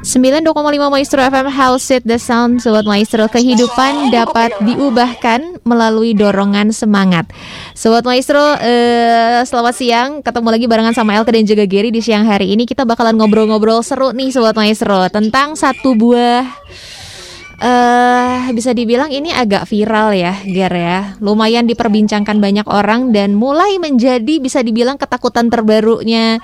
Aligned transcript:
92,5 0.00 0.48
Maestro 0.88 1.20
FM 1.20 1.48
House 1.52 1.92
It 1.92 2.02
The 2.08 2.16
Sound. 2.16 2.64
Sobat 2.64 2.88
Maestro 2.88 3.28
Kehidupan 3.28 4.08
dapat 4.08 4.56
diubahkan 4.64 5.60
melalui 5.62 6.16
dorongan 6.16 6.72
semangat. 6.72 7.28
Sobat 7.76 8.08
Maestro 8.08 8.56
eh, 8.58 9.44
Selamat 9.44 9.74
siang. 9.76 10.10
Ketemu 10.24 10.48
lagi 10.48 10.66
barengan 10.66 10.96
sama 10.96 11.14
Elke 11.20 11.36
dan 11.36 11.44
juga 11.44 11.68
Gary 11.68 11.92
Di 11.92 12.00
siang 12.00 12.24
hari 12.24 12.54
ini. 12.56 12.64
Kita 12.64 12.88
bakalan 12.88 13.20
ngobrol-ngobrol 13.20 13.84
seru 13.84 14.16
nih 14.16 14.32
Sobat 14.32 14.56
Maestro. 14.56 15.04
Tentang 15.12 15.52
satu 15.52 15.92
buah 15.92 16.48
uh, 17.60 18.50
bisa 18.50 18.72
dibilang 18.72 19.12
ini 19.12 19.30
agak 19.30 19.68
viral 19.68 20.16
ya, 20.16 20.34
Ger 20.42 20.72
ya. 20.72 21.14
Lumayan 21.20 21.68
diperbincangkan 21.68 22.40
banyak 22.40 22.66
orang 22.66 23.12
dan 23.12 23.36
mulai 23.36 23.76
menjadi 23.76 24.40
bisa 24.40 24.64
dibilang 24.64 24.96
ketakutan 24.96 25.52
terbarunya 25.52 26.40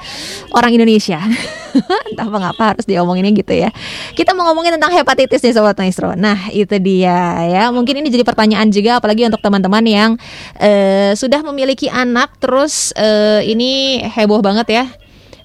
orang 0.52 0.76
Indonesia. 0.76 1.18
Entah 2.12 2.28
mengapa 2.28 2.76
harus 2.76 2.84
diomonginnya 2.84 3.32
gitu 3.36 3.52
ya. 3.52 3.72
Kita 4.16 4.32
mau 4.32 4.48
ngomongin 4.52 4.76
tentang 4.80 4.92
hepatitis 4.92 5.42
nih 5.44 5.52
Sobat 5.56 5.76
Maestro. 5.76 6.12
Nah 6.16 6.48
itu 6.52 6.76
dia 6.80 7.42
ya. 7.48 7.68
Mungkin 7.72 8.00
ini 8.04 8.08
jadi 8.12 8.24
pertanyaan 8.24 8.68
juga 8.72 9.00
apalagi 9.00 9.28
untuk 9.28 9.40
teman-teman 9.42 9.84
yang 9.84 10.10
uh, 10.60 11.12
sudah 11.16 11.40
memiliki 11.44 11.88
anak 11.90 12.36
terus 12.40 12.92
uh, 12.96 13.40
ini 13.44 14.04
heboh 14.04 14.40
banget 14.40 14.68
ya 14.72 14.84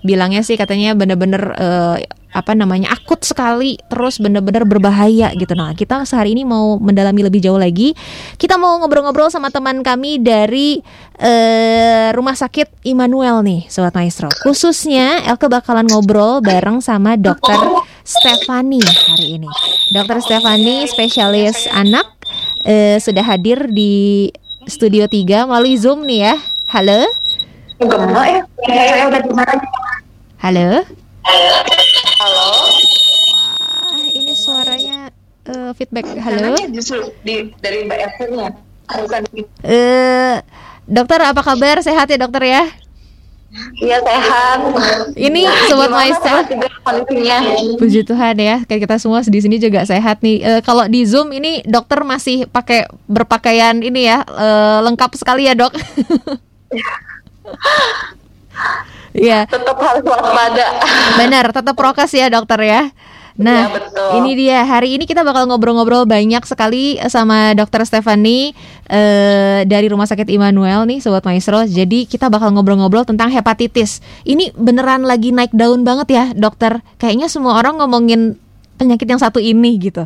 bilangnya 0.02 0.42
sih 0.42 0.58
katanya 0.58 0.98
bener-bener 0.98 1.54
uh, 1.58 1.98
apa 2.32 2.56
namanya 2.56 2.96
akut 2.96 3.20
sekali 3.28 3.76
terus 3.92 4.18
bener-bener 4.24 4.64
berbahaya 4.64 5.36
gitu. 5.36 5.52
Nah 5.52 5.76
kita 5.76 6.08
sehari 6.08 6.32
ini 6.32 6.48
mau 6.48 6.80
mendalami 6.80 7.28
lebih 7.28 7.44
jauh 7.44 7.60
lagi. 7.60 7.92
Kita 8.40 8.56
mau 8.56 8.80
ngobrol-ngobrol 8.80 9.28
sama 9.28 9.52
teman 9.52 9.84
kami 9.84 10.16
dari 10.24 10.80
uh, 11.20 12.16
rumah 12.16 12.34
sakit 12.34 12.88
Immanuel 12.88 13.44
nih 13.44 13.68
sobat 13.68 13.92
maestro. 14.00 14.32
Khususnya 14.48 15.28
Elke 15.28 15.52
bakalan 15.52 15.92
ngobrol 15.92 16.40
bareng 16.40 16.80
sama 16.80 17.20
dokter 17.20 17.60
Stefani 18.08 18.80
hari 18.80 19.38
ini. 19.38 19.50
Dokter 19.92 20.24
Stefani 20.24 20.88
spesialis 20.88 21.68
anak 21.68 22.08
uh, 22.64 22.96
sudah 22.96 23.28
hadir 23.28 23.68
di 23.68 24.32
studio 24.72 25.04
3 25.04 25.52
melalui 25.52 25.76
Zoom 25.76 26.08
nih 26.08 26.32
ya. 26.32 26.36
Halo? 26.72 27.04
Gemak 27.82 28.26
ya, 28.30 28.42
saya 28.64 29.04
udah 29.12 29.20
di? 29.20 29.81
Halo? 30.42 30.82
Halo. 32.18 32.50
Wah, 33.30 34.10
ini 34.10 34.34
suaranya 34.34 35.14
uh, 35.46 35.70
feedback. 35.78 36.18
Halo? 36.18 36.58
justru 36.74 37.14
di, 37.22 37.54
dari 37.62 37.86
Mbak 37.86 38.00
Evelyn 38.02 38.50
bukan 38.90 39.22
uh, 39.62 40.42
dokter 40.90 41.20
apa 41.22 41.46
kabar? 41.46 41.86
Sehat 41.86 42.10
ya 42.10 42.18
dokter 42.18 42.50
ya? 42.50 42.66
Iya 43.86 44.02
sehat. 44.02 44.60
Ini 45.14 45.46
sobat 45.70 45.94
maestro. 45.94 46.42
Puji 47.78 48.02
Tuhan 48.02 48.34
ya, 48.42 48.66
kayak 48.66 48.90
kita 48.90 48.98
semua 48.98 49.22
di 49.22 49.40
sini 49.46 49.62
juga 49.62 49.86
sehat 49.86 50.26
nih. 50.26 50.42
Uh, 50.42 50.62
kalau 50.66 50.90
di 50.90 51.06
Zoom 51.06 51.38
ini 51.38 51.62
dokter 51.70 52.02
masih 52.02 52.50
pakai 52.50 52.90
berpakaian 53.06 53.78
ini 53.78 54.10
ya, 54.10 54.26
uh, 54.26 54.82
lengkap 54.90 55.22
sekali 55.22 55.46
ya 55.46 55.54
dok. 55.54 55.78
Iya. 59.12 59.44
Tetap 59.48 59.76
harus 59.76 60.04
waspada. 60.08 60.68
Benar, 61.20 61.46
tetap 61.52 61.76
prokes 61.76 62.12
ya 62.16 62.32
dokter 62.32 62.60
ya. 62.64 62.82
Nah, 63.40 63.72
ya, 63.72 63.74
betul. 63.74 64.10
ini 64.22 64.32
dia. 64.36 64.68
Hari 64.68 65.00
ini 65.00 65.08
kita 65.08 65.24
bakal 65.24 65.48
ngobrol-ngobrol 65.48 66.04
banyak 66.04 66.44
sekali 66.44 67.00
sama 67.08 67.56
Dokter 67.56 67.88
Stefani 67.88 68.52
uh, 68.92 69.64
dari 69.64 69.88
Rumah 69.88 70.06
Sakit 70.06 70.28
Immanuel 70.28 70.84
nih, 70.84 71.00
Sobat 71.00 71.24
Maestro. 71.24 71.64
Jadi 71.64 72.06
kita 72.06 72.28
bakal 72.28 72.52
ngobrol-ngobrol 72.52 73.08
tentang 73.08 73.32
hepatitis. 73.32 74.04
Ini 74.28 74.52
beneran 74.54 75.08
lagi 75.08 75.32
naik 75.32 75.56
daun 75.56 75.88
banget 75.88 76.08
ya, 76.12 76.26
dokter. 76.36 76.84
Kayaknya 77.00 77.32
semua 77.32 77.56
orang 77.56 77.80
ngomongin 77.80 78.36
penyakit 78.76 79.08
yang 79.08 79.22
satu 79.22 79.40
ini 79.40 79.80
gitu. 79.80 80.06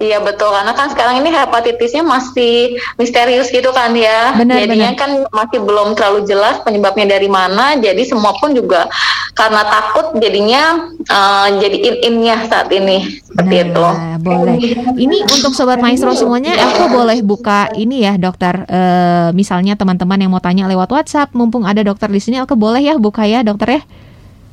Iya 0.00 0.16
betul 0.24 0.48
karena 0.48 0.72
kan 0.72 0.88
sekarang 0.88 1.20
ini 1.20 1.28
hepatitisnya 1.28 2.00
masih 2.00 2.80
misterius 2.96 3.52
gitu 3.52 3.68
kan 3.68 3.92
ya. 3.92 4.32
Benar, 4.32 4.64
Jadinya 4.64 4.96
benar. 4.96 5.00
kan 5.04 5.10
masih 5.28 5.60
belum 5.60 5.92
terlalu 5.92 6.24
jelas 6.24 6.56
penyebabnya 6.64 7.20
dari 7.20 7.28
mana. 7.28 7.76
Jadi 7.76 8.08
semua 8.08 8.32
pun 8.40 8.56
juga 8.56 8.88
karena 9.36 9.60
takut 9.60 10.16
jadinya 10.16 10.88
uh, 11.04 11.52
jadi 11.60 11.76
in-innya 11.92 12.48
saat 12.48 12.72
ini 12.72 13.20
seperti 13.28 13.56
nah, 13.60 13.64
itu. 13.68 13.86
boleh. 14.24 14.56
Ini 14.96 15.16
untuk 15.28 15.52
sobat 15.52 15.84
maestro 15.84 16.16
semuanya, 16.16 16.56
aku 16.56 16.88
boleh 16.88 17.20
buka 17.20 17.68
ini 17.76 18.08
ya 18.08 18.16
dokter. 18.16 18.64
Uh, 18.72 19.28
misalnya 19.36 19.76
teman-teman 19.76 20.16
yang 20.16 20.32
mau 20.32 20.40
tanya 20.40 20.64
lewat 20.64 20.88
WhatsApp, 20.96 21.36
mumpung 21.36 21.68
ada 21.68 21.84
dokter 21.84 22.08
di 22.08 22.24
sini, 22.24 22.40
aku 22.40 22.56
boleh 22.56 22.80
ya 22.80 22.96
buka 22.96 23.28
ya 23.28 23.44
dokter 23.44 23.76
ya. 23.76 23.82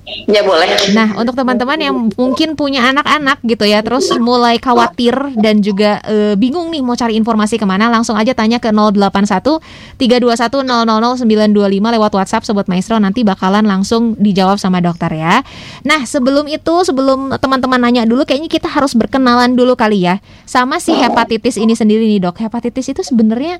Ya 0.07 0.39
boleh. 0.39 0.95
Nah, 0.95 1.19
untuk 1.19 1.35
teman-teman 1.35 1.75
yang 1.75 1.95
mungkin 2.15 2.55
punya 2.55 2.87
anak-anak 2.95 3.43
gitu 3.43 3.67
ya, 3.67 3.83
terus 3.83 4.07
mulai 4.15 4.55
khawatir 4.55 5.11
dan 5.35 5.59
juga 5.59 5.99
e, 6.07 6.39
bingung 6.39 6.71
nih 6.71 6.79
mau 6.79 6.95
cari 6.95 7.19
informasi 7.19 7.59
ke 7.59 7.67
mana, 7.67 7.91
langsung 7.91 8.15
aja 8.15 8.31
tanya 8.31 8.55
ke 8.55 8.71
081 8.71 9.59
321 9.99 10.63
925 10.63 11.95
lewat 11.99 12.11
WhatsApp 12.15 12.47
Sobat 12.47 12.71
Maestro 12.71 12.95
nanti 13.03 13.27
bakalan 13.27 13.67
langsung 13.67 14.15
dijawab 14.15 14.55
sama 14.55 14.79
dokter 14.79 15.11
ya. 15.11 15.43
Nah, 15.83 16.07
sebelum 16.07 16.47
itu, 16.47 16.87
sebelum 16.87 17.35
teman-teman 17.35 17.83
nanya 17.83 18.07
dulu, 18.07 18.23
kayaknya 18.23 18.47
kita 18.47 18.71
harus 18.71 18.95
berkenalan 18.95 19.59
dulu 19.59 19.75
kali 19.75 20.07
ya 20.07 20.23
sama 20.47 20.79
si 20.79 20.95
hepatitis 20.95 21.59
ini 21.59 21.75
sendiri 21.75 22.07
nih 22.07 22.23
dok. 22.23 22.39
Hepatitis 22.39 22.95
itu 22.95 23.03
sebenarnya 23.03 23.59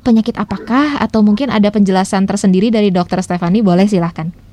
penyakit 0.00 0.32
apakah 0.40 0.96
atau 0.96 1.20
mungkin 1.20 1.52
ada 1.52 1.68
penjelasan 1.68 2.24
tersendiri 2.24 2.72
dari 2.72 2.88
dokter 2.88 3.20
Stefani? 3.20 3.60
Boleh 3.60 3.84
silahkan. 3.84 4.47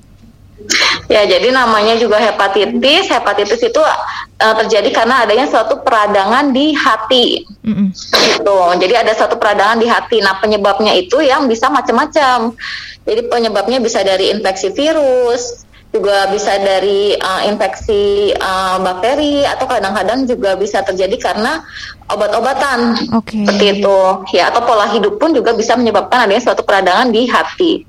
Ya, 1.05 1.21
jadi 1.25 1.53
namanya 1.53 1.95
juga 2.01 2.17
hepatitis. 2.17 3.09
Hepatitis 3.13 3.61
itu 3.61 3.81
uh, 3.81 4.55
terjadi 4.63 4.89
karena 4.89 5.21
adanya 5.21 5.45
suatu 5.45 5.81
peradangan 5.85 6.49
di 6.49 6.73
hati. 6.73 7.45
Mm 7.61 7.73
-mm. 7.73 7.87
Gitu. 7.93 8.57
Jadi 8.81 8.93
ada 8.97 9.11
suatu 9.13 9.37
peradangan 9.37 9.77
di 9.77 9.87
hati. 9.87 10.17
Nah, 10.21 10.41
penyebabnya 10.41 10.97
itu 10.97 11.21
yang 11.21 11.45
bisa 11.45 11.69
macam-macam. 11.69 12.57
Jadi 13.05 13.21
penyebabnya 13.29 13.77
bisa 13.77 14.01
dari 14.01 14.33
infeksi 14.33 14.73
virus, 14.73 15.65
juga 15.95 16.27
bisa 16.27 16.59
dari 16.59 17.15
uh, 17.15 17.41
infeksi 17.47 18.35
uh, 18.35 18.83
bakteri 18.83 19.47
atau 19.47 19.63
kadang-kadang 19.63 20.27
juga 20.27 20.59
bisa 20.59 20.83
terjadi 20.83 21.15
karena 21.21 21.63
obat-obatan. 22.11 22.99
Okay. 23.23 23.47
Seperti 23.47 23.79
itu. 23.79 23.99
Ya, 24.35 24.51
atau 24.51 24.67
pola 24.67 24.91
hidup 24.91 25.21
pun 25.21 25.31
juga 25.31 25.55
bisa 25.55 25.79
menyebabkan 25.79 26.27
adanya 26.27 26.43
suatu 26.43 26.67
peradangan 26.67 27.13
di 27.13 27.29
hati. 27.31 27.87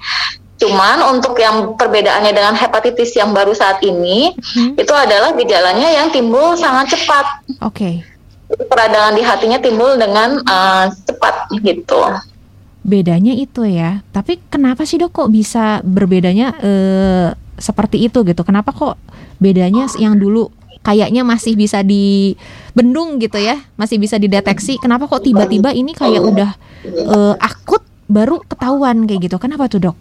Cuman 0.56 1.04
untuk 1.12 1.36
yang 1.36 1.76
perbedaannya 1.76 2.32
dengan 2.32 2.56
hepatitis 2.56 3.12
yang 3.12 3.36
baru 3.36 3.52
saat 3.52 3.84
ini, 3.84 4.32
hmm. 4.32 4.80
itu 4.80 4.92
adalah 4.96 5.36
gejalanya 5.36 5.88
yang 5.92 6.08
timbul 6.08 6.56
sangat 6.56 6.96
cepat. 6.96 7.26
Oke. 7.60 8.02
Okay. 8.48 8.64
Peradangan 8.70 9.12
di 9.18 9.22
hatinya 9.26 9.58
timbul 9.60 9.98
dengan 10.00 10.40
uh, 10.46 10.88
cepat 11.04 11.50
gitu. 11.60 12.00
Bedanya 12.86 13.34
itu 13.34 13.66
ya. 13.66 14.00
Tapi 14.14 14.38
kenapa 14.48 14.86
sih 14.86 14.96
dok 14.96 15.12
kok 15.12 15.28
bisa 15.28 15.82
berbedanya 15.82 16.54
uh, 16.56 17.28
seperti 17.58 18.06
itu 18.06 18.22
gitu? 18.24 18.40
Kenapa 18.46 18.72
kok 18.72 18.96
bedanya 19.42 19.90
yang 20.00 20.16
dulu 20.16 20.48
kayaknya 20.86 21.26
masih 21.26 21.58
bisa 21.58 21.82
dibendung 21.82 23.18
gitu 23.18 23.42
ya, 23.42 23.58
masih 23.74 23.98
bisa 23.98 24.16
dideteksi. 24.22 24.78
Kenapa 24.78 25.10
kok 25.10 25.26
tiba-tiba 25.26 25.74
ini 25.74 25.90
kayak 25.90 26.22
udah 26.22 26.50
uh, 27.10 27.34
akut 27.42 27.82
baru 28.06 28.38
ketahuan 28.46 29.04
kayak 29.10 29.26
gitu? 29.26 29.36
Kenapa 29.42 29.66
tuh 29.66 29.90
dok? 29.90 29.96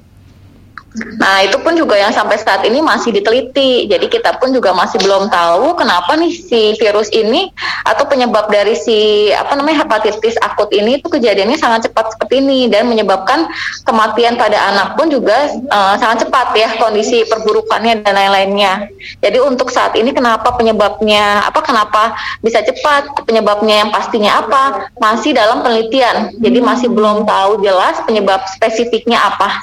Nah, 0.95 1.43
itu 1.43 1.59
pun 1.59 1.75
juga 1.75 1.99
yang 1.99 2.15
sampai 2.15 2.39
saat 2.39 2.63
ini 2.63 2.79
masih 2.79 3.11
diteliti. 3.11 3.91
Jadi 3.91 4.07
kita 4.07 4.39
pun 4.39 4.55
juga 4.55 4.71
masih 4.71 4.95
belum 5.03 5.27
tahu 5.27 5.75
kenapa 5.75 6.15
nih 6.15 6.31
si 6.31 6.71
virus 6.79 7.11
ini 7.11 7.51
atau 7.83 8.07
penyebab 8.07 8.47
dari 8.47 8.79
si 8.79 9.29
apa 9.35 9.59
namanya 9.59 9.83
hepatitis 9.83 10.39
akut 10.39 10.71
ini 10.71 11.03
itu 11.03 11.11
kejadiannya 11.11 11.59
sangat 11.59 11.91
cepat 11.91 12.15
seperti 12.15 12.39
ini 12.39 12.71
dan 12.71 12.87
menyebabkan 12.87 13.47
kematian 13.83 14.39
pada 14.39 14.55
anak 14.71 14.95
pun 14.95 15.11
juga 15.11 15.51
uh, 15.67 15.99
sangat 15.99 16.27
cepat 16.27 16.55
ya 16.55 16.69
kondisi 16.79 17.27
perburukannya 17.27 18.07
dan 18.07 18.15
lain-lainnya. 18.15 18.87
Jadi 19.19 19.37
untuk 19.43 19.69
saat 19.75 19.99
ini 19.99 20.15
kenapa 20.15 20.55
penyebabnya 20.55 21.43
apa 21.43 21.59
kenapa 21.59 22.15
bisa 22.39 22.63
cepat 22.63 23.11
penyebabnya 23.27 23.83
yang 23.83 23.89
pastinya 23.91 24.39
apa 24.39 24.87
masih 24.95 25.35
dalam 25.35 25.59
penelitian. 25.59 26.31
Jadi 26.39 26.59
masih 26.63 26.87
belum 26.87 27.27
tahu 27.27 27.59
jelas 27.59 27.99
penyebab 28.07 28.47
spesifiknya 28.55 29.19
apa. 29.19 29.59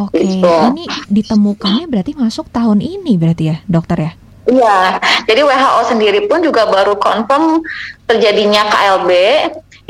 Oke, 0.00 0.18
okay. 0.18 0.40
Gitu. 0.40 0.50
ini 0.74 0.84
ditemukannya 1.10 1.86
berarti 1.86 2.12
masuk 2.18 2.50
tahun 2.50 2.82
ini 2.82 3.14
berarti 3.14 3.44
ya, 3.52 3.56
dokter 3.70 3.98
ya? 4.02 4.12
Iya, 4.46 5.02
jadi 5.26 5.42
WHO 5.42 5.80
sendiri 5.90 6.20
pun 6.30 6.38
juga 6.38 6.70
baru 6.70 6.94
confirm 6.94 7.66
terjadinya 8.06 8.70
KLB 8.70 9.10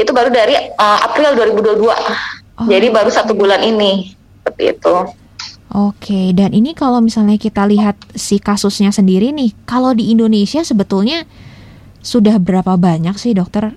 itu 0.00 0.10
baru 0.16 0.32
dari 0.32 0.56
uh, 0.56 0.98
April 1.04 1.36
2022. 1.36 1.84
Oh. 1.84 2.64
Jadi 2.64 2.86
baru 2.88 3.12
satu 3.12 3.36
bulan 3.36 3.60
ini, 3.60 4.16
seperti 4.40 4.72
itu. 4.72 4.96
Oke, 5.76 6.32
dan 6.32 6.56
ini 6.56 6.72
kalau 6.72 7.04
misalnya 7.04 7.36
kita 7.36 7.68
lihat 7.68 8.00
si 8.16 8.40
kasusnya 8.40 8.88
sendiri 8.96 9.28
nih, 9.28 9.52
kalau 9.68 9.92
di 9.92 10.08
Indonesia 10.08 10.64
sebetulnya 10.64 11.28
sudah 12.00 12.40
berapa 12.40 12.80
banyak 12.80 13.18
sih 13.20 13.36
dokter 13.36 13.76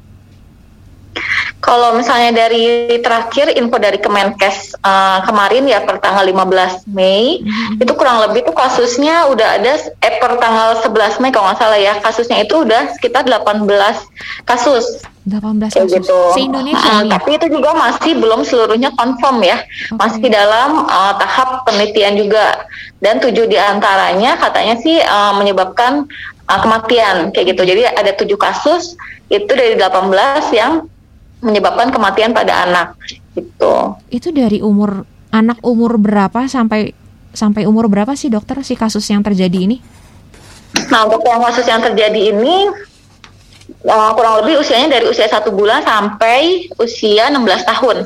Kalau 1.60 1.92
misalnya 1.92 2.48
dari 2.48 2.98
terakhir 3.04 3.52
info 3.52 3.76
dari 3.76 4.00
Kemenkes 4.00 4.80
uh, 4.80 5.20
kemarin 5.28 5.68
ya 5.68 5.84
per 5.84 6.00
tanggal 6.00 6.24
15 6.24 6.88
Mei 6.88 7.44
mm-hmm. 7.44 7.84
itu 7.84 7.92
kurang 8.00 8.24
lebih 8.24 8.48
tuh 8.48 8.56
kasusnya 8.56 9.28
udah 9.28 9.60
ada 9.60 9.76
eh 10.00 10.14
per 10.24 10.40
tanggal 10.40 10.80
11 10.80 11.20
Mei 11.20 11.36
kalau 11.36 11.52
nggak 11.52 11.60
salah 11.60 11.76
ya 11.76 12.00
kasusnya 12.00 12.48
itu 12.48 12.64
udah 12.64 12.96
sekitar 12.96 13.28
18 13.28 13.68
kasus. 14.48 15.04
18 15.28 15.70
kasus. 15.70 16.00
gitu. 16.00 16.20
Se-Indonesia 16.34 16.80
uh, 16.80 17.04
Tapi 17.06 17.38
itu 17.38 17.48
juga 17.52 17.76
masih 17.76 18.18
belum 18.18 18.48
seluruhnya 18.48 18.96
confirm 18.96 19.44
ya. 19.44 19.60
Okay. 19.62 20.00
Masih 20.00 20.28
dalam 20.32 20.88
uh, 20.88 21.14
tahap 21.20 21.68
penelitian 21.68 22.18
juga. 22.18 22.66
Dan 23.04 23.20
tujuh 23.20 23.46
di 23.48 23.60
antaranya 23.60 24.40
katanya 24.40 24.76
sih 24.80 25.00
uh, 25.00 25.36
menyebabkan 25.36 26.08
uh, 26.48 26.60
kematian 26.64 27.36
kayak 27.36 27.54
gitu. 27.54 27.68
Jadi 27.68 27.84
ada 27.84 28.12
tujuh 28.16 28.40
kasus 28.40 28.96
itu 29.30 29.52
dari 29.54 29.78
18 29.78 30.10
yang 30.58 30.90
menyebabkan 31.40 31.92
kematian 31.92 32.32
pada 32.36 32.68
anak 32.68 32.88
gitu. 33.36 33.96
Itu 34.12 34.30
dari 34.36 34.60
umur 34.60 35.08
anak 35.30 35.62
umur 35.62 35.96
berapa 36.02 36.50
sampai 36.50 36.92
sampai 37.32 37.70
umur 37.70 37.88
berapa 37.88 38.18
sih 38.18 38.28
dokter 38.34 38.60
si 38.66 38.74
kasus 38.74 39.06
yang 39.08 39.22
terjadi 39.22 39.70
ini? 39.70 39.78
Nah 40.90 41.06
untuk 41.06 41.24
yang 41.26 41.42
kasus 41.42 41.66
yang 41.66 41.82
terjadi 41.82 42.34
ini 42.34 42.70
uh, 43.86 44.12
kurang 44.18 44.44
lebih 44.44 44.62
usianya 44.62 45.00
dari 45.00 45.06
usia 45.08 45.30
satu 45.30 45.54
bulan 45.54 45.86
sampai 45.86 46.70
usia 46.82 47.30
16 47.30 47.72
tahun 47.76 47.98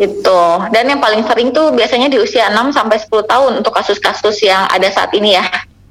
itu 0.00 0.42
dan 0.72 0.84
yang 0.88 1.00
paling 1.00 1.20
sering 1.28 1.52
tuh 1.52 1.76
biasanya 1.76 2.08
di 2.08 2.16
usia 2.16 2.48
6 2.48 2.72
sampai 2.72 2.96
10 2.96 3.20
tahun 3.28 3.52
untuk 3.60 3.72
kasus-kasus 3.76 4.40
yang 4.40 4.64
ada 4.72 4.88
saat 4.88 5.12
ini 5.12 5.36
ya 5.36 5.44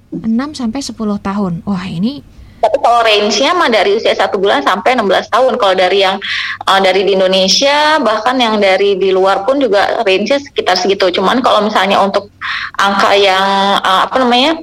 6 0.10 0.26
sampai 0.58 0.82
10 0.82 0.98
tahun 0.98 1.54
wah 1.62 1.86
ini 1.86 2.26
tapi 2.60 2.78
kalau 2.84 3.00
range-nya 3.02 3.56
mah 3.56 3.72
dari 3.72 3.96
usia 3.96 4.12
satu 4.12 4.36
bulan 4.36 4.60
sampai 4.62 5.00
16 5.00 5.32
tahun. 5.32 5.54
Kalau 5.56 5.76
dari 5.76 6.04
yang 6.04 6.20
uh, 6.68 6.80
dari 6.84 7.08
di 7.08 7.16
Indonesia 7.16 7.98
bahkan 8.04 8.36
yang 8.36 8.60
dari 8.60 9.00
di 9.00 9.10
luar 9.16 9.48
pun 9.48 9.58
juga 9.58 10.04
range-nya 10.04 10.44
sekitar 10.44 10.76
segitu. 10.76 11.08
Cuman 11.16 11.40
kalau 11.40 11.64
misalnya 11.64 12.04
untuk 12.04 12.30
angka 12.76 13.16
yang 13.16 13.80
uh, 13.80 14.06
apa 14.06 14.16
namanya 14.20 14.60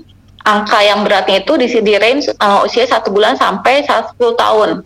angka 0.46 0.78
yang 0.84 1.02
beratnya 1.02 1.42
itu 1.42 1.58
di 1.58 1.66
di 1.66 1.94
range 1.98 2.30
uh, 2.38 2.62
usia 2.62 2.86
satu 2.86 3.10
bulan 3.10 3.34
sampai 3.34 3.82
10 3.82 4.14
tahun. 4.16 4.84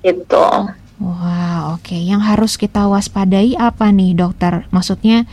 Itu. 0.00 0.46
Wah, 1.02 1.74
oke. 1.74 1.84
Okay. 1.84 2.00
Yang 2.06 2.22
harus 2.22 2.52
kita 2.54 2.86
waspadai 2.86 3.58
apa 3.58 3.90
nih, 3.90 4.14
dokter? 4.14 4.64
Maksudnya 4.70 5.26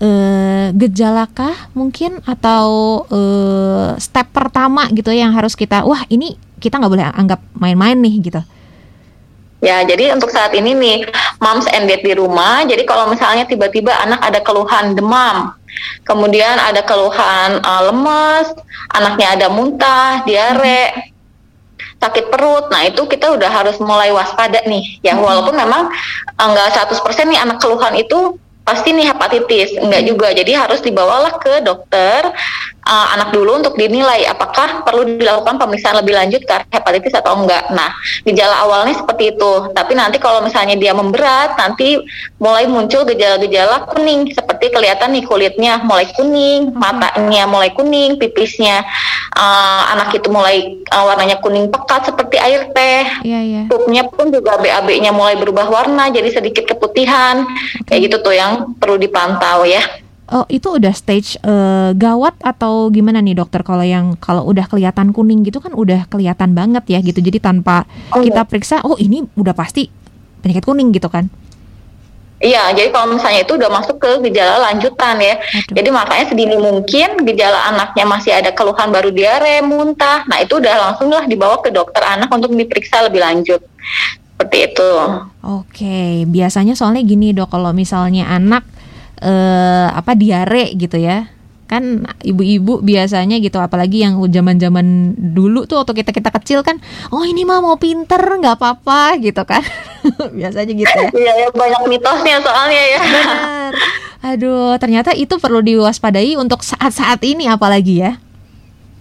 uh, 0.00 0.66
gejalakah 0.74 1.54
mungkin 1.76 2.18
atau 2.24 2.66
uh, 3.06 3.94
step 4.00 4.32
pertama 4.32 4.88
gitu 4.90 5.12
yang 5.12 5.30
harus 5.36 5.54
kita 5.54 5.84
wah 5.84 6.02
ini 6.08 6.34
kita 6.60 6.76
nggak 6.80 6.92
boleh 6.92 7.06
anggap 7.16 7.40
main-main 7.56 7.96
nih 7.96 8.16
gitu. 8.20 8.42
Ya, 9.60 9.84
jadi 9.84 10.16
untuk 10.16 10.32
saat 10.32 10.56
ini 10.56 10.72
nih, 10.72 11.04
moms 11.36 11.68
and 11.68 11.84
dad 11.84 12.00
di 12.00 12.16
rumah. 12.16 12.64
Jadi 12.64 12.80
kalau 12.88 13.12
misalnya 13.12 13.44
tiba-tiba 13.44 13.92
anak 13.92 14.24
ada 14.24 14.40
keluhan 14.40 14.96
demam, 14.96 15.52
kemudian 16.08 16.56
ada 16.56 16.80
keluhan 16.80 17.60
uh, 17.60 17.92
lemas, 17.92 18.56
anaknya 18.96 19.36
ada 19.36 19.46
muntah, 19.52 20.24
diare, 20.24 21.12
sakit 22.00 22.32
perut. 22.32 22.72
Nah, 22.72 22.88
itu 22.88 23.04
kita 23.04 23.36
udah 23.36 23.52
harus 23.52 23.76
mulai 23.84 24.08
waspada 24.08 24.64
nih. 24.64 25.04
Ya, 25.04 25.12
walaupun 25.20 25.52
memang 25.52 25.92
enggak 26.40 26.72
100% 26.88 27.28
nih 27.28 27.40
anak 27.44 27.60
keluhan 27.60 28.00
itu 28.00 28.40
pasti 28.70 28.94
nih 28.94 29.10
hepatitis 29.10 29.74
enggak 29.82 30.02
juga. 30.06 30.28
Jadi 30.30 30.54
harus 30.54 30.78
dibawalah 30.78 31.42
ke 31.42 31.58
dokter 31.66 32.30
uh, 32.90 33.06
anak 33.14 33.30
dulu 33.30 33.62
untuk 33.62 33.78
dinilai 33.78 34.26
apakah 34.26 34.82
perlu 34.82 35.16
dilakukan 35.16 35.56
pemeriksaan 35.62 36.02
lebih 36.02 36.18
lanjut 36.18 36.42
ke 36.42 36.54
hepatitis 36.74 37.14
atau 37.14 37.38
enggak 37.38 37.70
nah 37.70 37.94
gejala 38.26 38.66
awalnya 38.66 38.98
seperti 38.98 39.38
itu 39.38 39.70
tapi 39.70 39.94
nanti 39.94 40.18
kalau 40.18 40.42
misalnya 40.42 40.74
dia 40.74 40.90
memberat 40.90 41.54
nanti 41.54 42.02
mulai 42.42 42.66
muncul 42.66 43.06
gejala-gejala 43.06 43.86
kuning 43.94 44.34
seperti 44.34 44.74
kelihatan 44.74 45.14
nih 45.14 45.24
kulitnya 45.24 45.78
mulai 45.86 46.10
kuning 46.18 46.74
matanya 46.74 47.46
mulai 47.46 47.70
kuning 47.70 48.18
pipisnya 48.18 48.82
uh, 49.38 49.82
anak 49.94 50.18
itu 50.18 50.28
mulai 50.28 50.82
uh, 50.90 51.04
warnanya 51.06 51.38
kuning 51.38 51.70
pekat 51.70 52.10
seperti 52.10 52.36
air 52.42 52.66
teh 52.74 53.06
yeah, 53.22 53.40
yeah. 53.40 53.64
pupnya 53.70 54.02
pun 54.10 54.34
juga 54.34 54.58
BAB-nya 54.58 55.14
mulai 55.14 55.38
berubah 55.38 55.70
warna 55.70 56.10
jadi 56.10 56.32
sedikit 56.32 56.66
keputihan 56.66 57.46
okay. 57.84 58.00
kayak 58.00 58.00
gitu 58.10 58.16
tuh 58.24 58.34
yang 58.34 58.72
perlu 58.80 58.96
dipantau 58.96 59.62
ya. 59.68 59.82
Oh, 60.30 60.46
itu 60.46 60.78
udah 60.78 60.94
stage 60.94 61.34
uh, 61.42 61.90
gawat 61.98 62.38
atau 62.38 62.86
gimana 62.94 63.18
nih 63.18 63.34
dokter 63.34 63.66
kalau 63.66 63.82
yang 63.82 64.14
kalau 64.14 64.46
udah 64.46 64.70
kelihatan 64.70 65.10
kuning 65.10 65.42
gitu 65.42 65.58
kan 65.58 65.74
udah 65.74 66.06
kelihatan 66.06 66.54
banget 66.54 66.86
ya 66.86 67.02
gitu. 67.02 67.18
Jadi 67.18 67.42
tanpa 67.42 67.82
oh, 68.14 68.22
kita 68.22 68.46
periksa, 68.46 68.78
oh 68.86 68.94
ini 68.94 69.26
udah 69.34 69.50
pasti 69.50 69.90
penyakit 70.38 70.62
kuning 70.62 70.94
gitu 70.94 71.10
kan. 71.10 71.26
Iya, 72.40 72.72
jadi 72.72 72.88
kalau 72.88 73.12
misalnya 73.12 73.44
itu 73.44 73.52
udah 73.52 73.68
masuk 73.68 74.00
ke 74.00 74.30
gejala 74.30 74.70
lanjutan 74.70 75.20
ya. 75.20 75.36
Aduh. 75.36 75.76
Jadi 75.76 75.88
makanya 75.92 76.24
sedini 76.32 76.56
mungkin 76.56 77.20
gejala 77.28 77.68
anaknya 77.68 78.04
masih 78.08 78.32
ada 78.32 78.54
keluhan 78.56 78.88
baru 78.88 79.12
diare, 79.12 79.60
muntah. 79.60 80.24
Nah, 80.24 80.40
itu 80.40 80.56
udah 80.56 80.88
langsung 80.88 81.12
lah 81.12 81.28
dibawa 81.28 81.60
ke 81.60 81.68
dokter 81.68 82.00
anak 82.00 82.32
untuk 82.32 82.54
diperiksa 82.56 83.04
lebih 83.04 83.20
lanjut 83.20 83.60
seperti 84.40 84.72
itu. 84.72 84.92
Oke, 85.44 86.24
biasanya 86.24 86.72
soalnya 86.72 87.04
gini 87.04 87.36
dok, 87.36 87.52
kalau 87.52 87.76
misalnya 87.76 88.24
anak 88.24 88.64
eh, 89.20 89.88
apa 89.92 90.12
diare 90.16 90.72
gitu 90.74 90.96
ya, 90.96 91.28
kan 91.70 92.02
ibu-ibu 92.26 92.82
biasanya 92.82 93.38
gitu, 93.38 93.62
apalagi 93.62 94.02
yang 94.02 94.18
zaman-zaman 94.26 95.14
dulu 95.14 95.70
tuh 95.70 95.84
waktu 95.84 96.02
kita 96.02 96.10
kita 96.10 96.30
kecil 96.34 96.66
kan, 96.66 96.82
oh 97.14 97.22
ini 97.22 97.46
mah 97.46 97.62
mau 97.62 97.78
pinter 97.78 98.18
nggak 98.18 98.58
apa-apa 98.58 99.20
gitu 99.22 99.44
kan, 99.46 99.62
biasanya 100.38 100.72
gitu 100.74 100.96
ya. 100.98 101.10
Iya 101.14 101.32
ya 101.46 101.48
banyak 101.54 101.82
mitosnya 101.86 102.42
soalnya 102.42 102.82
ya. 102.82 103.00
Benar. 103.00 103.72
Aduh, 104.20 104.76
ternyata 104.76 105.16
itu 105.16 105.40
perlu 105.40 105.64
diwaspadai 105.64 106.36
untuk 106.36 106.60
saat-saat 106.60 107.24
ini 107.24 107.48
apalagi 107.48 108.04
ya. 108.04 108.12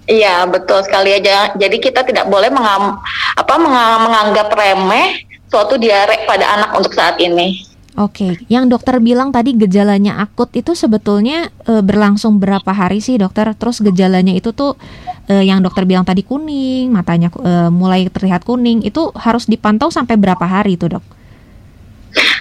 Iya 0.10 0.48
betul 0.50 0.81
sekali 0.81 1.13
aja. 1.13 1.54
Jadi 1.54 1.77
kita 1.77 2.01
tidak 2.01 2.31
boleh 2.31 2.50
mengam, 2.50 2.98
apa 3.36 3.54
menganggap 3.60 4.50
remeh 4.56 5.21
suatu 5.51 5.77
diare 5.77 6.25
pada 6.25 6.50
anak 6.56 6.71
untuk 6.74 6.94
saat 6.98 7.21
ini. 7.21 7.62
Oke, 7.99 8.39
yang 8.47 8.71
dokter 8.71 8.95
bilang 9.03 9.35
tadi 9.35 9.51
gejalanya 9.59 10.23
akut 10.23 10.47
itu 10.55 10.71
sebetulnya 10.71 11.51
e, 11.67 11.83
berlangsung 11.83 12.39
berapa 12.39 12.71
hari 12.71 13.03
sih 13.03 13.19
dokter? 13.19 13.51
Terus 13.59 13.83
gejalanya 13.83 14.31
itu 14.31 14.55
tuh 14.55 14.79
e, 15.27 15.43
yang 15.43 15.59
dokter 15.59 15.83
bilang 15.83 16.07
tadi 16.07 16.23
kuning, 16.23 16.87
matanya 16.95 17.27
e, 17.27 17.67
mulai 17.67 18.07
terlihat 18.07 18.47
kuning, 18.47 18.87
itu 18.87 19.11
harus 19.19 19.51
dipantau 19.51 19.91
sampai 19.91 20.15
berapa 20.15 20.47
hari 20.47 20.79
itu 20.79 20.87
dok? 20.87 21.03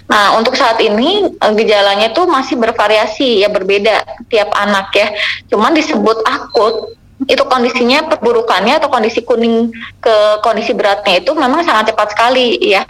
Nah, 0.06 0.38
untuk 0.38 0.54
saat 0.54 0.78
ini 0.78 1.26
gejalanya 1.58 2.14
itu 2.14 2.22
masih 2.30 2.54
bervariasi 2.54 3.42
ya 3.42 3.50
berbeda 3.50 4.06
tiap 4.30 4.54
anak 4.54 4.94
ya. 4.94 5.10
Cuman 5.50 5.74
disebut 5.74 6.22
akut 6.22 6.97
itu 7.28 7.44
kondisinya 7.44 8.08
perburukannya 8.08 8.80
atau 8.80 8.88
kondisi 8.88 9.20
kuning 9.20 9.68
ke 10.00 10.16
kondisi 10.40 10.72
beratnya 10.72 11.20
itu 11.20 11.36
memang 11.36 11.60
sangat 11.60 11.92
cepat 11.92 12.16
sekali 12.16 12.56
ya. 12.56 12.88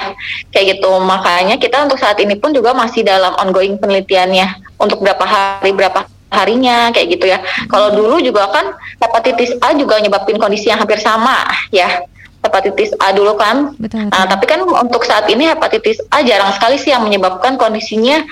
Kayak 0.55 0.79
gitu. 0.79 0.91
Makanya 1.03 1.59
kita 1.59 1.83
untuk 1.83 1.99
saat 1.99 2.23
ini 2.23 2.39
pun 2.39 2.55
juga 2.55 2.71
masih 2.71 3.03
dalam 3.03 3.35
ongoing 3.43 3.77
penelitiannya. 3.83 4.79
Untuk 4.79 5.03
berapa 5.03 5.27
hari 5.27 5.75
berapa 5.75 6.07
harinya 6.31 6.95
kayak 6.95 7.19
gitu 7.19 7.27
ya. 7.27 7.43
Kalau 7.67 7.91
dulu 7.99 8.23
juga 8.23 8.47
kan 8.55 8.79
hepatitis 9.03 9.59
A 9.59 9.75
juga 9.75 9.99
nyebabin 9.99 10.39
kondisi 10.39 10.71
yang 10.71 10.79
hampir 10.79 11.03
sama 11.03 11.51
ya 11.75 12.07
hepatitis 12.45 12.95
A 13.03 13.11
dulu 13.13 13.35
kan. 13.35 13.75
Betul, 13.77 14.09
betul. 14.09 14.15
Nah, 14.15 14.25
tapi 14.31 14.45
kan 14.47 14.61
untuk 14.63 15.03
saat 15.05 15.27
ini 15.29 15.51
hepatitis 15.51 15.99
A 16.15 16.23
jarang 16.23 16.55
sekali 16.55 16.79
sih 16.79 16.95
yang 16.95 17.05
menyebabkan 17.05 17.59
kondisinya 17.59 18.23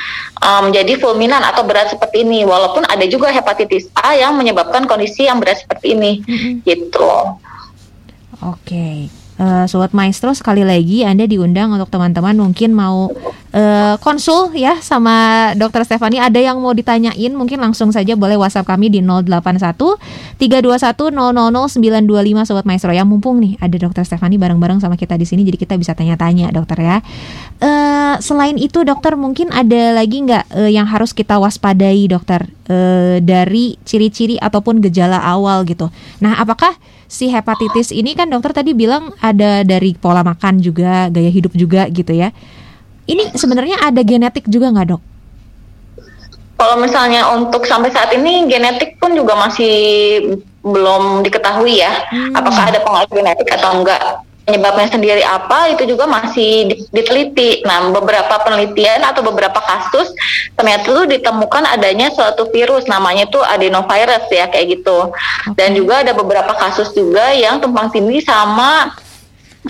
um, 0.41 0.71
menjadi 0.71 0.99
fulminan 0.99 1.43
atau 1.43 1.67
berat 1.67 1.91
seperti 1.91 2.23
ini. 2.23 2.47
Walaupun 2.47 2.87
ada 2.87 3.05
juga 3.11 3.29
hepatitis 3.35 3.91
A 3.99 4.15
yang 4.15 4.39
menyebabkan 4.39 4.87
kondisi 4.87 5.27
yang 5.27 5.43
berat 5.43 5.61
seperti 5.61 5.99
ini. 5.99 6.13
Mm 6.25 6.37
-hmm. 6.37 6.53
Gitu. 6.63 7.13
Oke. 8.41 8.53
Okay 8.63 9.26
uh, 9.41 9.65
Sobat 9.69 9.93
Maestro 9.93 10.33
sekali 10.33 10.65
lagi 10.65 11.05
Anda 11.05 11.29
diundang 11.29 11.73
untuk 11.73 11.93
teman-teman 11.93 12.37
mungkin 12.37 12.73
mau 12.73 13.13
uh, 13.53 13.95
konsul 14.01 14.53
ya 14.57 14.81
sama 14.81 15.51
Dokter 15.57 15.85
Stefani 15.85 16.21
ada 16.21 16.37
yang 16.41 16.61
mau 16.61 16.73
ditanyain 16.73 17.33
mungkin 17.33 17.61
langsung 17.61 17.93
saja 17.93 18.17
boleh 18.17 18.37
WhatsApp 18.37 18.69
kami 18.69 18.93
di 18.93 19.01
081 19.01 19.77
321 20.41 21.13
925 21.13 22.49
Sobat 22.49 22.65
Maestro 22.69 22.93
ya 22.93 23.05
mumpung 23.05 23.41
nih 23.41 23.57
ada 23.61 23.77
Dokter 23.77 24.05
Stefani 24.05 24.37
bareng-bareng 24.41 24.81
sama 24.81 24.97
kita 24.97 25.17
di 25.17 25.25
sini 25.29 25.45
jadi 25.45 25.57
kita 25.57 25.75
bisa 25.81 25.93
tanya-tanya 25.97 26.53
dokter 26.53 26.79
ya. 26.81 26.99
Uh, 27.57 28.21
selain 28.21 28.61
itu 28.61 28.85
dokter 28.85 29.17
mungkin 29.17 29.49
ada 29.53 29.97
lagi 29.97 30.25
nggak 30.25 30.45
uh, 30.53 30.71
yang 30.71 30.85
harus 30.85 31.17
kita 31.17 31.41
waspadai 31.41 32.05
dokter 32.09 32.45
uh, 32.69 33.17
dari 33.21 33.81
ciri-ciri 33.85 34.37
ataupun 34.37 34.85
gejala 34.85 35.21
awal 35.21 35.65
gitu. 35.65 35.89
Nah 36.21 36.37
apakah 36.37 36.77
si 37.07 37.31
hepatitis 37.31 37.95
ini 37.95 38.13
kan 38.19 38.31
dokter 38.31 38.53
tadi 38.53 38.75
bilang 38.75 39.15
ada 39.23 39.63
dari 39.63 39.95
pola 39.95 40.27
makan 40.27 40.59
juga, 40.63 41.11
gaya 41.11 41.31
hidup 41.31 41.55
juga 41.55 41.87
gitu 41.91 42.13
ya. 42.13 42.31
Ini 43.07 43.39
sebenarnya 43.39 43.87
ada 43.87 44.03
genetik 44.03 44.51
juga 44.51 44.71
nggak 44.75 44.89
dok? 44.91 45.03
Kalau 46.57 46.77
misalnya 46.81 47.31
untuk 47.37 47.69
sampai 47.69 47.93
saat 47.93 48.11
ini 48.17 48.49
genetik 48.49 48.97
pun 48.97 49.13
juga 49.13 49.37
masih 49.37 49.77
belum 50.67 51.23
diketahui 51.23 51.79
ya, 51.85 51.93
hmm. 52.11 52.35
apakah 52.35 52.65
ada 52.67 52.81
pengaruh 52.83 53.13
genetik 53.13 53.49
atau 53.55 53.71
enggak. 53.79 54.03
Penyebabnya 54.47 54.87
sendiri 54.87 55.27
apa 55.27 55.75
itu 55.75 55.83
juga 55.91 56.07
masih 56.07 56.71
diteliti. 56.95 57.67
Nah, 57.67 57.91
beberapa 57.91 58.39
penelitian 58.47 59.03
atau 59.03 59.27
beberapa 59.27 59.59
kasus 59.59 60.15
ternyata 60.55 60.87
itu 60.87 61.03
ditemukan 61.19 61.67
adanya 61.67 62.15
suatu 62.15 62.47
virus 62.55 62.87
namanya 62.87 63.27
itu 63.27 63.43
adenovirus 63.43 64.31
ya 64.31 64.47
kayak 64.47 64.81
gitu. 64.81 65.11
Dan 65.59 65.75
juga 65.75 66.07
ada 66.07 66.15
beberapa 66.15 66.55
kasus 66.55 66.95
juga 66.95 67.35
yang 67.35 67.59
tumpang 67.59 67.91
tindih 67.91 68.23
sama 68.23 68.95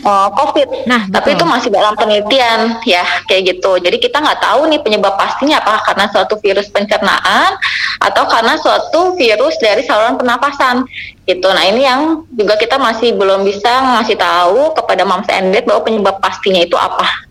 uh, 0.04 0.28
COVID. 0.36 0.84
Nah, 0.84 1.08
betul. 1.08 1.14
tapi 1.16 1.28
itu 1.40 1.44
masih 1.48 1.70
dalam 1.72 1.96
penelitian 1.96 2.76
ya 2.84 3.04
kayak 3.30 3.56
gitu. 3.56 3.80
Jadi 3.80 3.96
kita 3.96 4.20
nggak 4.20 4.44
tahu 4.44 4.68
nih 4.68 4.80
penyebab 4.84 5.16
pastinya 5.16 5.62
apakah 5.62 5.80
karena 5.88 6.06
suatu 6.12 6.36
virus 6.44 6.68
pencernaan 6.68 7.56
atau 8.04 8.24
karena 8.28 8.60
suatu 8.60 9.16
virus 9.16 9.56
dari 9.62 9.86
saluran 9.88 10.20
pernapasan 10.20 10.84
gitu. 11.26 11.48
Nah 11.50 11.64
ini 11.66 11.82
yang 11.82 12.24
juga 12.32 12.54
kita 12.56 12.78
masih 12.78 13.12
belum 13.18 13.42
bisa 13.42 13.68
ngasih 13.98 14.16
tahu 14.16 14.72
kepada 14.78 15.02
Mams 15.02 15.28
and 15.28 15.50
Dad 15.50 15.66
bahwa 15.66 15.82
penyebab 15.82 16.16
pastinya 16.22 16.62
itu 16.62 16.78
apa. 16.78 17.26